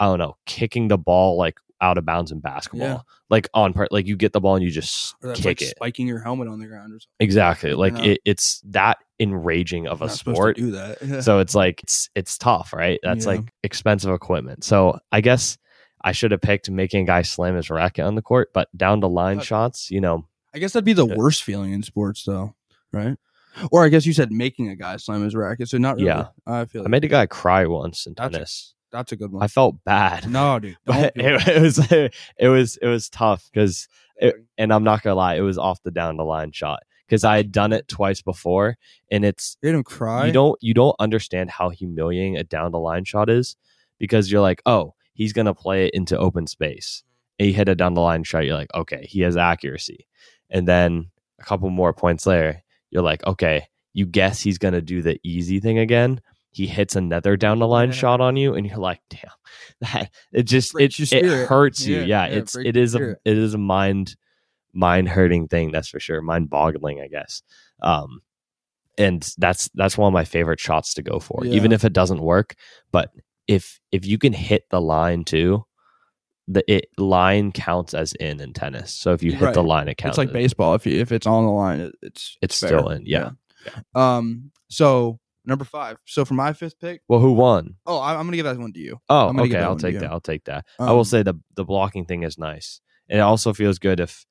I 0.00 0.06
don't 0.06 0.18
know, 0.18 0.36
kicking 0.46 0.88
the 0.88 0.98
ball 0.98 1.36
like 1.36 1.58
out 1.80 1.98
of 1.98 2.04
bounds 2.04 2.32
in 2.32 2.40
basketball. 2.40 2.88
Yeah. 2.88 2.98
Like 3.30 3.48
on 3.54 3.72
part, 3.72 3.92
like 3.92 4.06
you 4.06 4.16
get 4.16 4.32
the 4.32 4.40
ball 4.40 4.56
and 4.56 4.64
you 4.64 4.70
just 4.70 5.14
kick 5.34 5.44
like 5.44 5.62
it. 5.62 5.68
spiking 5.76 6.06
your 6.08 6.20
helmet 6.20 6.48
on 6.48 6.58
the 6.58 6.66
ground 6.66 6.92
or 6.92 6.98
something. 7.00 7.08
Exactly. 7.20 7.74
Like 7.74 7.98
it, 8.00 8.20
it's 8.24 8.60
that 8.66 8.98
enraging 9.20 9.86
of 9.88 10.02
a 10.02 10.08
sport. 10.08 10.56
to 10.56 10.62
do 10.62 10.70
that. 10.72 10.98
So 11.24 11.38
it's 11.40 11.54
like 11.54 11.82
it's 11.82 12.08
it's 12.14 12.38
tough, 12.38 12.72
right? 12.72 13.00
That's 13.02 13.24
Yeah. 13.26 13.32
like 13.32 13.52
expensive 13.62 14.12
equipment. 14.12 14.64
So 14.64 14.98
I 15.12 15.20
guess 15.20 15.58
I 16.02 16.12
should 16.12 16.30
have 16.30 16.40
picked 16.40 16.70
making 16.70 17.02
a 17.02 17.06
guy 17.06 17.22
slam 17.22 17.56
his 17.56 17.70
racket 17.70 18.04
on 18.04 18.14
the 18.14 18.22
court, 18.22 18.50
but 18.54 18.68
down 18.76 19.00
the 19.00 19.08
line 19.08 19.38
But- 19.38 19.46
shots, 19.46 19.90
you 19.90 20.00
know, 20.00 20.26
I 20.54 20.58
guess 20.60 20.72
that'd 20.72 20.84
be 20.84 20.92
the 20.92 21.06
Yeah. 21.06 21.16
worst 21.16 21.42
feeling 21.42 21.72
in 21.72 21.82
sports, 21.82 22.24
though, 22.24 22.54
right? 22.92 23.16
Or 23.72 23.84
I 23.84 23.88
guess 23.88 24.06
you 24.06 24.12
said 24.12 24.30
making 24.30 24.68
a 24.68 24.76
guy 24.76 24.96
slam 24.96 25.24
his 25.24 25.34
racket, 25.34 25.68
so 25.68 25.78
not 25.78 25.96
really. 25.96 26.06
Yeah. 26.06 26.28
I 26.46 26.64
feel 26.66 26.84
I 26.84 26.88
made 26.88 27.04
a 27.04 27.08
guy 27.08 27.26
cry 27.26 27.66
once 27.66 28.06
in 28.06 28.14
That's- 28.16 28.32
tennis. 28.32 28.74
that's 28.92 29.10
a 29.12 29.16
good 29.16 29.32
one. 29.32 29.42
I 29.42 29.48
felt 29.48 29.76
bad. 29.84 30.30
no, 30.30 30.58
dude, 30.60 30.76
but 30.86 31.12
it, 31.16 31.24
it. 31.26 31.48
it 31.48 31.60
was 31.62 31.78
it 32.38 32.48
was 32.48 32.76
it 32.80 32.86
was 32.86 33.08
tough 33.08 33.48
because 33.52 33.88
and 34.56 34.72
I'm 34.72 34.84
not 34.84 35.02
gonna 35.02 35.16
lie, 35.16 35.34
it 35.34 35.40
was 35.42 35.58
off 35.58 35.82
the 35.82 35.90
down 35.90 36.16
the 36.16 36.24
line 36.24 36.52
shot 36.52 36.80
because 37.08 37.24
I 37.24 37.38
had 37.38 37.50
done 37.50 37.72
it 37.72 37.88
twice 37.88 38.20
before, 38.20 38.76
and 39.10 39.24
it's 39.24 39.56
You 39.62 39.70
made 39.70 39.76
him 39.78 39.84
cry. 39.84 40.26
you 40.26 40.32
don't 40.32 40.58
you 40.60 40.74
don't 40.74 40.94
understand 41.00 41.50
how 41.50 41.70
humiliating 41.70 42.36
a 42.36 42.44
down 42.44 42.70
the 42.72 42.78
line 42.78 43.04
shot 43.04 43.30
is 43.30 43.56
because 43.98 44.30
you're 44.30 44.42
like, 44.42 44.60
oh, 44.66 44.94
he's 45.14 45.32
gonna 45.32 45.54
play 45.54 45.86
it 45.86 45.94
into 45.94 46.16
open 46.18 46.46
space. 46.46 47.02
And 47.38 47.48
you 47.48 47.54
hit 47.54 47.68
a 47.68 47.74
down 47.74 47.94
the 47.94 48.00
line 48.00 48.24
shot, 48.24 48.44
you're 48.44 48.54
like, 48.56 48.74
okay, 48.74 49.06
he 49.08 49.20
has 49.22 49.36
accuracy, 49.36 50.06
and 50.50 50.68
then 50.68 51.10
a 51.40 51.44
couple 51.44 51.70
more 51.70 51.92
points 51.92 52.26
later, 52.26 52.62
you're 52.90 53.02
like, 53.02 53.24
okay, 53.26 53.66
you 53.94 54.06
guess 54.06 54.40
he's 54.40 54.58
gonna 54.58 54.80
do 54.82 55.02
the 55.02 55.18
easy 55.24 55.60
thing 55.60 55.78
again. 55.78 56.20
He 56.50 56.66
hits 56.66 56.96
another 56.96 57.36
down 57.36 57.58
the 57.60 57.66
line 57.68 57.88
Yeah. 57.90 57.94
shot 57.94 58.20
on 58.20 58.36
you, 58.36 58.54
and 58.54 58.66
you're 58.66 58.78
like, 58.78 59.00
damn, 59.10 59.30
that 59.80 60.10
it 60.32 60.42
just 60.44 60.74
it, 60.74 61.24
it 61.24 61.46
hurts 61.46 61.86
you. 61.86 61.98
Yeah, 62.00 62.26
Yeah, 62.26 62.26
yeah, 62.26 62.38
it's 62.38 62.56
it 62.56 62.76
a 62.94 63.16
it 63.24 63.38
is 63.38 63.54
a 63.54 63.58
mind 63.58 64.16
mind 64.78 65.08
hurting 65.08 65.48
thing 65.48 65.72
that's 65.72 65.88
for 65.88 66.00
sure 66.00 66.20
mind 66.22 66.48
boggling 66.48 67.00
i 67.00 67.08
guess 67.08 67.42
um 67.82 68.20
and 68.96 69.32
that's 69.38 69.68
that's 69.74 69.96
one 69.98 70.08
of 70.08 70.12
my 70.12 70.24
favorite 70.24 70.60
shots 70.60 70.94
to 70.94 71.02
go 71.02 71.18
for 71.18 71.44
even 71.44 71.72
if 71.72 71.84
it 71.84 71.92
doesn't 71.92 72.20
work 72.20 72.54
but 72.92 73.10
if 73.46 73.80
if 73.92 74.06
you 74.06 74.18
can 74.18 74.32
hit 74.32 74.64
the 74.70 74.80
line 74.80 75.24
too 75.24 75.64
the 76.46 76.62
it 76.72 76.86
line 76.98 77.52
counts 77.52 77.92
as 77.94 78.12
in 78.14 78.40
in 78.40 78.52
tennis 78.52 78.92
so 78.92 79.12
if 79.12 79.22
you 79.22 79.32
hit 79.32 79.52
the 79.54 79.62
line 79.62 79.88
it 79.88 79.96
counts 79.98 80.14
It's 80.16 80.18
like 80.18 80.28
as- 80.28 80.32
baseball. 80.42 80.74
If 80.74 80.86
you, 80.86 81.00
if 81.00 81.12
it's 81.12 81.26
on 81.26 81.44
the 81.44 81.50
line, 81.50 81.80
it, 81.80 81.94
it's 82.02 82.36
It's 82.40 82.58
fair. 82.58 82.68
still 82.68 82.88
in, 82.88 83.02
yeah. 83.04 83.30
Um. 83.94 84.50
So 84.70 85.18
number 85.44 85.64
five. 85.64 85.98
So 86.06 86.24
for 86.24 86.34
my 86.34 86.52
fifth 86.52 86.78
pick. 86.80 87.02
well 87.08 87.20
who 87.20 87.32
won 87.32 87.76
Oh, 87.86 87.98
I, 87.98 88.14
I'm 88.14 88.26
gonna 88.26 88.36
give 88.36 88.44
that 88.46 88.58
one 88.58 88.72
to 88.72 88.80
you. 88.80 88.98
oh 89.10 89.28
I'm 89.28 89.36
gonna 89.36 89.48
give 89.48 89.56
okay 89.56 89.64
i'll 89.64 89.76
take 89.76 89.98
that 90.00 90.10
i'll 90.10 90.20
take 90.20 90.44
that 90.44 90.64
i 90.78 90.90
will 90.92 91.00
Um, 91.00 91.04
say 91.04 91.22
the 91.22 91.34
the 91.54 91.64
blocking 91.64 92.04
thing 92.06 92.22
is 92.22 92.38
nice 92.38 92.80
and 93.10 93.18
it 93.18 93.22
also 93.22 93.52
feels 93.54 93.78
good 93.78 94.00
if 94.00 94.24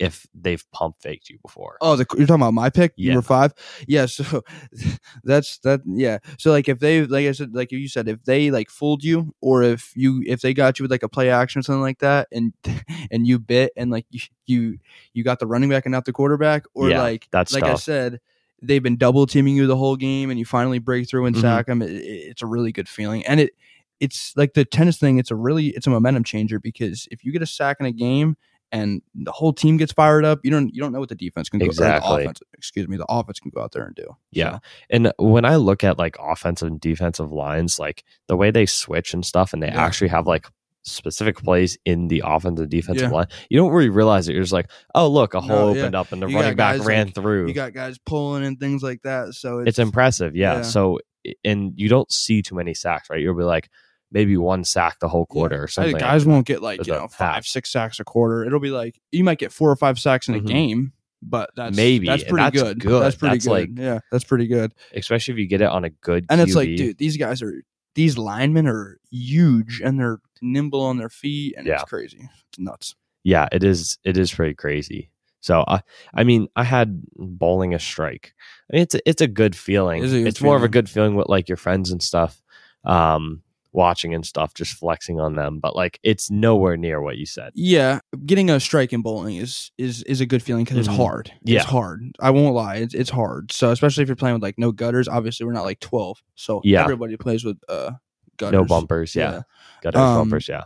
if 0.00 0.26
they've 0.34 0.64
pump 0.72 0.96
faked 1.00 1.30
you 1.30 1.38
before 1.40 1.76
Oh, 1.80 1.94
the, 1.96 2.04
you're 2.18 2.26
talking 2.26 2.42
about 2.42 2.52
my 2.54 2.68
pick, 2.68 2.92
Yeah. 2.96 3.12
number 3.12 3.22
five. 3.22 3.54
Yeah, 3.86 4.06
so 4.06 4.42
that's 5.24 5.58
that. 5.58 5.80
Yeah, 5.86 6.18
so 6.38 6.50
like 6.50 6.68
if 6.68 6.80
they, 6.80 7.04
like 7.06 7.26
I 7.26 7.32
said, 7.32 7.54
like 7.54 7.72
you 7.72 7.88
said, 7.88 8.08
if 8.08 8.22
they 8.24 8.50
like 8.50 8.70
fooled 8.70 9.04
you, 9.04 9.34
or 9.40 9.62
if 9.62 9.92
you, 9.96 10.22
if 10.26 10.40
they 10.40 10.54
got 10.54 10.78
you 10.78 10.84
with 10.84 10.90
like 10.90 11.02
a 11.02 11.08
play 11.08 11.30
action 11.30 11.60
or 11.60 11.62
something 11.62 11.82
like 11.82 11.98
that, 12.00 12.28
and 12.32 12.52
and 13.10 13.26
you 13.26 13.38
bit, 13.38 13.72
and 13.76 13.90
like 13.90 14.06
you 14.10 14.20
you, 14.46 14.78
you 15.12 15.24
got 15.24 15.38
the 15.38 15.46
running 15.46 15.70
back 15.70 15.86
and 15.86 15.92
not 15.92 16.04
the 16.04 16.12
quarterback, 16.12 16.64
or 16.74 16.88
Yeah, 16.90 16.98
like 17.00 17.28
that's 17.30 17.52
like 17.52 17.64
I 17.64 17.74
said, 17.76 18.20
they've 18.62 18.82
been 18.82 18.96
double 18.96 19.26
teaming 19.26 19.56
you 19.56 19.66
the 19.66 19.76
whole 19.76 19.96
game, 19.96 20.30
and 20.30 20.38
you 20.38 20.44
finally 20.44 20.78
break 20.78 21.08
through 21.08 21.26
and 21.26 21.36
Mhm. 21.36 21.40
sack 21.40 21.66
them. 21.66 21.82
It- 21.82 21.90
it's 21.92 22.42
a 22.42 22.46
really 22.46 22.72
good 22.72 22.88
feeling, 22.88 23.24
and 23.26 23.40
it 23.40 23.52
it's 24.00 24.32
like 24.36 24.54
the 24.54 24.64
tennis 24.64 24.98
thing. 24.98 25.18
It's 25.18 25.30
a 25.30 25.36
really 25.36 25.68
it's 25.68 25.86
a 25.86 25.90
momentum 25.90 26.24
changer 26.24 26.58
because 26.58 27.06
if 27.12 27.24
you 27.24 27.30
get 27.32 27.42
a 27.42 27.46
sack 27.46 27.76
in 27.78 27.86
a 27.86 27.92
game 27.92 28.36
and 28.72 29.02
the 29.14 29.32
whole 29.32 29.52
team 29.52 29.76
gets 29.76 29.92
fired 29.92 30.24
up, 30.24 30.40
you 30.42 30.50
don't 30.50 30.74
you 30.74 30.80
don't 30.80 30.92
know 30.92 31.00
what 31.00 31.08
the 31.08 31.14
defense 31.14 31.48
can 31.48 31.60
go. 31.60 31.66
Exactly. 31.66 32.22
offense, 32.24 32.40
excuse 32.52 32.88
me, 32.88 32.96
the 32.96 33.06
offense 33.08 33.38
can 33.40 33.50
go 33.54 33.62
out 33.62 33.72
there 33.72 33.84
and 33.84 33.94
do. 33.94 34.16
Yeah. 34.32 34.54
So, 34.54 34.60
And 34.90 35.12
when 35.18 35.44
I 35.44 35.56
look 35.56 35.84
at 35.84 35.98
like 35.98 36.16
offensive 36.20 36.68
and 36.68 36.80
defensive 36.80 37.30
lines, 37.32 37.78
like 37.78 38.04
the 38.28 38.36
way 38.36 38.50
they 38.50 38.66
switch 38.66 39.14
and 39.14 39.24
stuff, 39.24 39.52
and 39.52 39.62
they 39.62 39.68
Yeah. 39.68 39.82
actually 39.84 40.08
have 40.08 40.26
like 40.26 40.46
specific 40.86 41.36
plays 41.38 41.78
in 41.86 42.08
the 42.08 42.22
offensive 42.26 42.68
defensive 42.68 43.10
Yeah. 43.10 43.16
line, 43.16 43.26
you 43.48 43.58
don't 43.58 43.72
really 43.72 43.88
realize 43.88 44.28
it. 44.28 44.34
You're 44.34 44.42
just 44.42 44.52
like, 44.52 44.70
oh, 44.94 45.08
look, 45.08 45.32
a 45.34 45.40
No, 45.40 45.46
hole 45.46 45.74
yeah. 45.76 45.82
opened 45.82 45.94
up 45.94 46.12
and 46.12 46.22
the 46.22 46.26
You 46.28 46.36
running 46.36 46.56
back 46.56 46.84
ran 46.84 47.06
like, 47.06 47.14
through. 47.14 47.46
you 47.48 47.54
got 47.54 47.72
guys 47.72 47.96
pulling 48.04 48.44
and 48.44 48.60
things 48.60 48.82
like 48.82 49.00
that. 49.02 49.32
So 49.34 49.60
it's, 49.60 49.68
it's 49.70 49.78
impressive. 49.78 50.36
Yeah. 50.36 50.56
yeah. 50.56 50.62
So, 50.62 50.98
and 51.42 51.72
you 51.76 51.88
don't 51.88 52.10
see 52.12 52.42
too 52.42 52.54
many 52.54 52.74
sacks, 52.74 53.08
right? 53.08 53.18
You'll 53.20 53.34
be 53.36 53.44
like, 53.44 53.70
maybe 54.14 54.38
one 54.38 54.64
sack 54.64 54.98
the 55.00 55.08
whole 55.08 55.26
quarter 55.26 55.60
or 55.60 55.64
I 55.64 55.66
something. 55.66 55.92
think 55.92 56.00
guys 56.00 56.24
won't 56.24 56.46
get 56.46 56.62
like 56.62 56.86
you 56.86 56.92
know 56.94 57.08
five 57.08 57.34
half. 57.34 57.44
six 57.46 57.70
sacks 57.70 58.00
a 58.00 58.04
quarter. 58.04 58.44
It'll 58.46 58.60
be 58.60 58.70
like 58.70 58.98
you 59.12 59.24
might 59.24 59.38
get 59.38 59.52
four 59.52 59.70
or 59.70 59.76
five 59.76 59.98
sacks 59.98 60.28
in 60.28 60.34
a 60.36 60.40
Mhm. 60.40 60.46
game. 60.46 60.92
But 61.26 61.50
that's 61.56 61.74
Maybe, 61.74 62.06
that's 62.06 62.22
pretty 62.22 62.42
that's 62.44 62.62
good. 62.62 62.80
good. 62.80 63.02
That's 63.02 63.16
pretty 63.16 63.36
That's 63.36 63.46
good. 63.46 63.50
like- 63.50 63.70
yeah, 63.78 63.98
that's 64.12 64.24
pretty 64.24 64.46
good. 64.46 64.74
especially 64.94 65.32
if 65.32 65.38
you 65.38 65.46
get 65.46 65.62
it 65.62 65.68
on 65.68 65.82
a 65.84 65.88
good 65.90 66.26
And 66.28 66.38
it's 66.40 66.54
like, 66.54 66.76
dude, 66.76 66.98
these 66.98 67.16
guys 67.16 67.40
are 67.42 67.62
these 67.94 68.18
linemen 68.18 68.66
are 68.66 68.98
huge 69.10 69.80
and 69.82 69.98
they're 69.98 70.20
nimble 70.42 70.82
on 70.82 70.98
their 70.98 71.08
feet, 71.08 71.54
and 71.56 71.66
Yeah. 71.66 71.74
it's 71.74 71.84
crazy. 71.84 72.28
It's 72.50 72.58
nuts. 72.58 72.94
yeah, 73.22 73.48
it 73.52 73.64
is. 73.64 73.96
It 74.04 74.18
is 74.18 74.32
pretty 74.34 74.52
crazy. 74.54 75.10
So 75.40 75.64
I, 75.66 75.80
I 76.12 76.24
mean, 76.24 76.48
I 76.56 76.64
had 76.64 77.02
bowling 77.16 77.72
a 77.74 77.78
strike. 77.78 78.34
I 78.70 78.76
mean, 78.76 78.82
it's 78.82 78.94
a, 78.94 79.08
it's 79.08 79.22
a 79.22 79.26
good 79.26 79.56
feeling. 79.56 80.02
It 80.04 80.12
a 80.12 80.26
it's 80.26 80.42
more 80.42 80.56
of 80.56 80.62
a 80.62 80.68
good 80.68 80.90
feeling 80.90 81.14
with 81.14 81.28
like 81.28 81.48
your 81.48 81.56
friends 81.56 81.90
and 81.90 82.02
stuff, 82.02 82.42
um, 82.84 83.42
watching 83.74 84.14
and 84.14 84.24
stuff, 84.24 84.54
just 84.54 84.72
flexing 84.74 85.20
on 85.20 85.34
them. 85.34 85.58
But 85.58 85.76
like, 85.76 85.98
it's 86.02 86.30
nowhere 86.30 86.76
near 86.78 87.02
what 87.02 87.18
you 87.18 87.26
said. 87.26 87.50
Yeah, 87.54 88.00
getting 88.24 88.48
a 88.48 88.58
strike 88.60 88.92
in 88.94 89.02
bowling 89.02 89.36
is 89.36 89.70
is 89.76 90.02
is 90.04 90.20
a 90.22 90.26
good 90.26 90.42
feeling 90.42 90.64
because 90.64 90.78
Mhm. 90.78 90.90
it's 90.90 90.96
hard. 90.96 91.32
Yeah. 91.42 91.60
it's 91.60 91.68
hard. 91.68 92.16
I 92.20 92.30
won't 92.30 92.54
lie, 92.54 92.76
it's 92.76 92.94
it's 92.94 93.10
hard. 93.10 93.52
So 93.52 93.70
especially 93.70 94.02
if 94.02 94.08
you're 94.08 94.16
playing 94.16 94.34
with 94.36 94.42
like 94.42 94.58
no 94.58 94.72
gutters. 94.72 95.08
Obviously, 95.08 95.44
we're 95.44 95.52
not 95.52 95.64
like 95.64 95.80
twelve, 95.80 96.22
so 96.36 96.60
Yeah. 96.64 96.82
everybody 96.84 97.16
plays 97.16 97.44
with 97.44 97.58
uh 97.68 97.90
gutters. 98.38 98.52
No 98.60 98.64
bumpers. 98.64 99.14
Yeah, 99.14 99.42
gutters, 99.82 100.00
Um, 100.00 100.16
bumpers. 100.20 100.48
Yeah. 100.48 100.64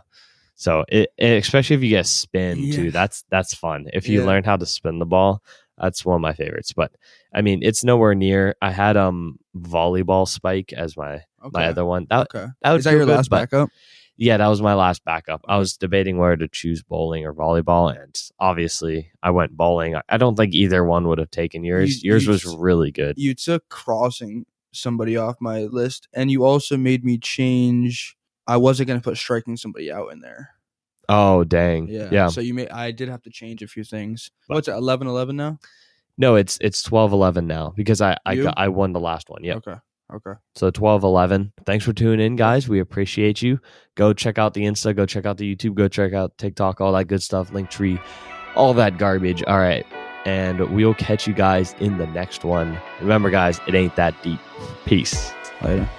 So 0.55 0.83
it, 0.89 1.09
especially 1.17 1.77
if 1.77 1.83
you 1.83 1.89
get 1.89 2.05
spin 2.05 2.59
Yeah. 2.59 2.75
too, 2.75 2.91
that's 2.91 3.23
that's 3.31 3.53
fun. 3.55 3.87
If 3.93 4.07
you 4.07 4.19
Yeah. 4.21 4.27
learn 4.27 4.43
how 4.43 4.57
to 4.57 4.65
spin 4.65 4.99
the 4.99 5.05
ball, 5.05 5.41
that's 5.77 6.05
one 6.05 6.15
of 6.15 6.21
my 6.21 6.33
favorites. 6.33 6.73
But 6.73 6.91
I 7.33 7.41
mean, 7.41 7.61
it's 7.63 7.83
nowhere 7.83 8.13
near. 8.13 8.55
I 8.61 8.71
had 8.71 8.97
um 8.97 9.38
volleyball 9.61 10.27
spike 10.27 10.73
as 10.73 10.95
my 10.97 11.21
Okay. 11.41 11.49
my 11.53 11.65
other 11.67 11.85
one. 11.85 12.05
That 12.09 12.27
okay. 12.33 12.47
that 12.61 12.71
would 12.71 12.79
Is 12.79 12.83
that 12.85 12.91
your 12.91 13.05
good, 13.05 13.15
last 13.15 13.29
backup? 13.29 13.69
Yeah, 14.17 14.35
that 14.35 14.47
was 14.47 14.61
my 14.61 14.73
last 14.73 15.05
backup. 15.05 15.45
I 15.47 15.57
was 15.57 15.77
debating 15.77 16.17
whether 16.17 16.35
to 16.35 16.49
choose 16.49 16.83
bowling 16.83 17.25
or 17.25 17.33
volleyball, 17.33 17.89
and 17.95 18.13
obviously 18.37 19.11
I 19.23 19.29
went 19.31 19.55
bowling. 19.55 19.95
I- 20.09 20.17
don't 20.17 20.35
think 20.35 20.53
either 20.53 20.83
one 20.83 21.07
would 21.07 21.19
have 21.19 21.31
taken 21.31 21.63
yours. 21.63 22.03
You- 22.03 22.11
yours 22.11 22.25
you 22.25 22.31
was 22.31 22.45
really 22.45 22.91
good. 22.91 23.17
You 23.17 23.33
took 23.33 23.69
crossing 23.69 24.45
somebody 24.73 25.15
off 25.15 25.37
my 25.39 25.63
list, 25.63 26.09
and 26.13 26.29
you 26.29 26.43
also 26.43 26.75
made 26.75 27.05
me 27.05 27.17
change. 27.17 28.17
I 28.45 28.57
wasn't 28.57 28.87
gonna 28.87 28.99
put 28.99 29.15
striking 29.17 29.55
somebody 29.55 29.89
out 29.89 30.11
in 30.11 30.19
there. 30.19 30.49
Oh 31.07 31.45
dang! 31.45 31.87
Yeah. 31.87 32.09
yeah. 32.11 32.27
So 32.27 32.41
you 32.41 32.53
made. 32.53 32.69
I 32.69 32.91
did 32.91 33.07
have 33.07 33.21
to 33.23 33.29
change 33.29 33.63
a 33.63 33.67
few 33.67 33.85
things. 33.85 34.29
But- 34.49 34.55
What's 34.55 34.67
it? 34.67 34.73
Eleven 34.73 35.07
eleven 35.07 35.37
now. 35.37 35.59
No, 36.19 36.35
it's 36.35 36.57
it's 36.61 36.83
12-11 36.83 37.45
now 37.45 37.73
because 37.75 38.01
I 38.01 38.17
I, 38.25 38.35
got, 38.35 38.53
I 38.57 38.67
won 38.67 38.91
the 38.91 38.99
last 38.99 39.29
one. 39.29 39.43
Yeah. 39.43 39.55
Okay. 39.55 39.75
Okay. 40.13 40.33
So 40.55 40.69
12 40.69 41.03
11. 41.03 41.53
Thanks 41.65 41.85
for 41.85 41.93
tuning 41.93 42.25
in, 42.25 42.35
guys. 42.35 42.67
We 42.67 42.79
appreciate 42.79 43.41
you. 43.41 43.59
Go 43.95 44.11
check 44.11 44.37
out 44.37 44.53
the 44.53 44.63
Insta, 44.63 44.95
go 44.95 45.05
check 45.05 45.25
out 45.25 45.37
the 45.37 45.55
YouTube, 45.55 45.75
go 45.75 45.87
check 45.87 46.13
out 46.13 46.37
TikTok, 46.37 46.81
all 46.81 46.91
that 46.93 47.05
good 47.05 47.21
stuff, 47.21 47.51
Linktree, 47.51 48.01
all 48.55 48.73
that 48.73 48.97
garbage. 48.97 49.43
All 49.43 49.59
right. 49.59 49.85
And 50.25 50.59
we'll 50.75 50.95
catch 50.95 51.25
you 51.25 51.33
guys 51.33 51.73
in 51.79 51.97
the 51.97 52.07
next 52.07 52.43
one. 52.43 52.77
Remember, 52.99 53.29
guys, 53.29 53.61
it 53.67 53.75
ain't 53.75 53.95
that 53.95 54.21
deep. 54.21 54.39
Peace. 54.85 55.31
Later. 55.61 55.89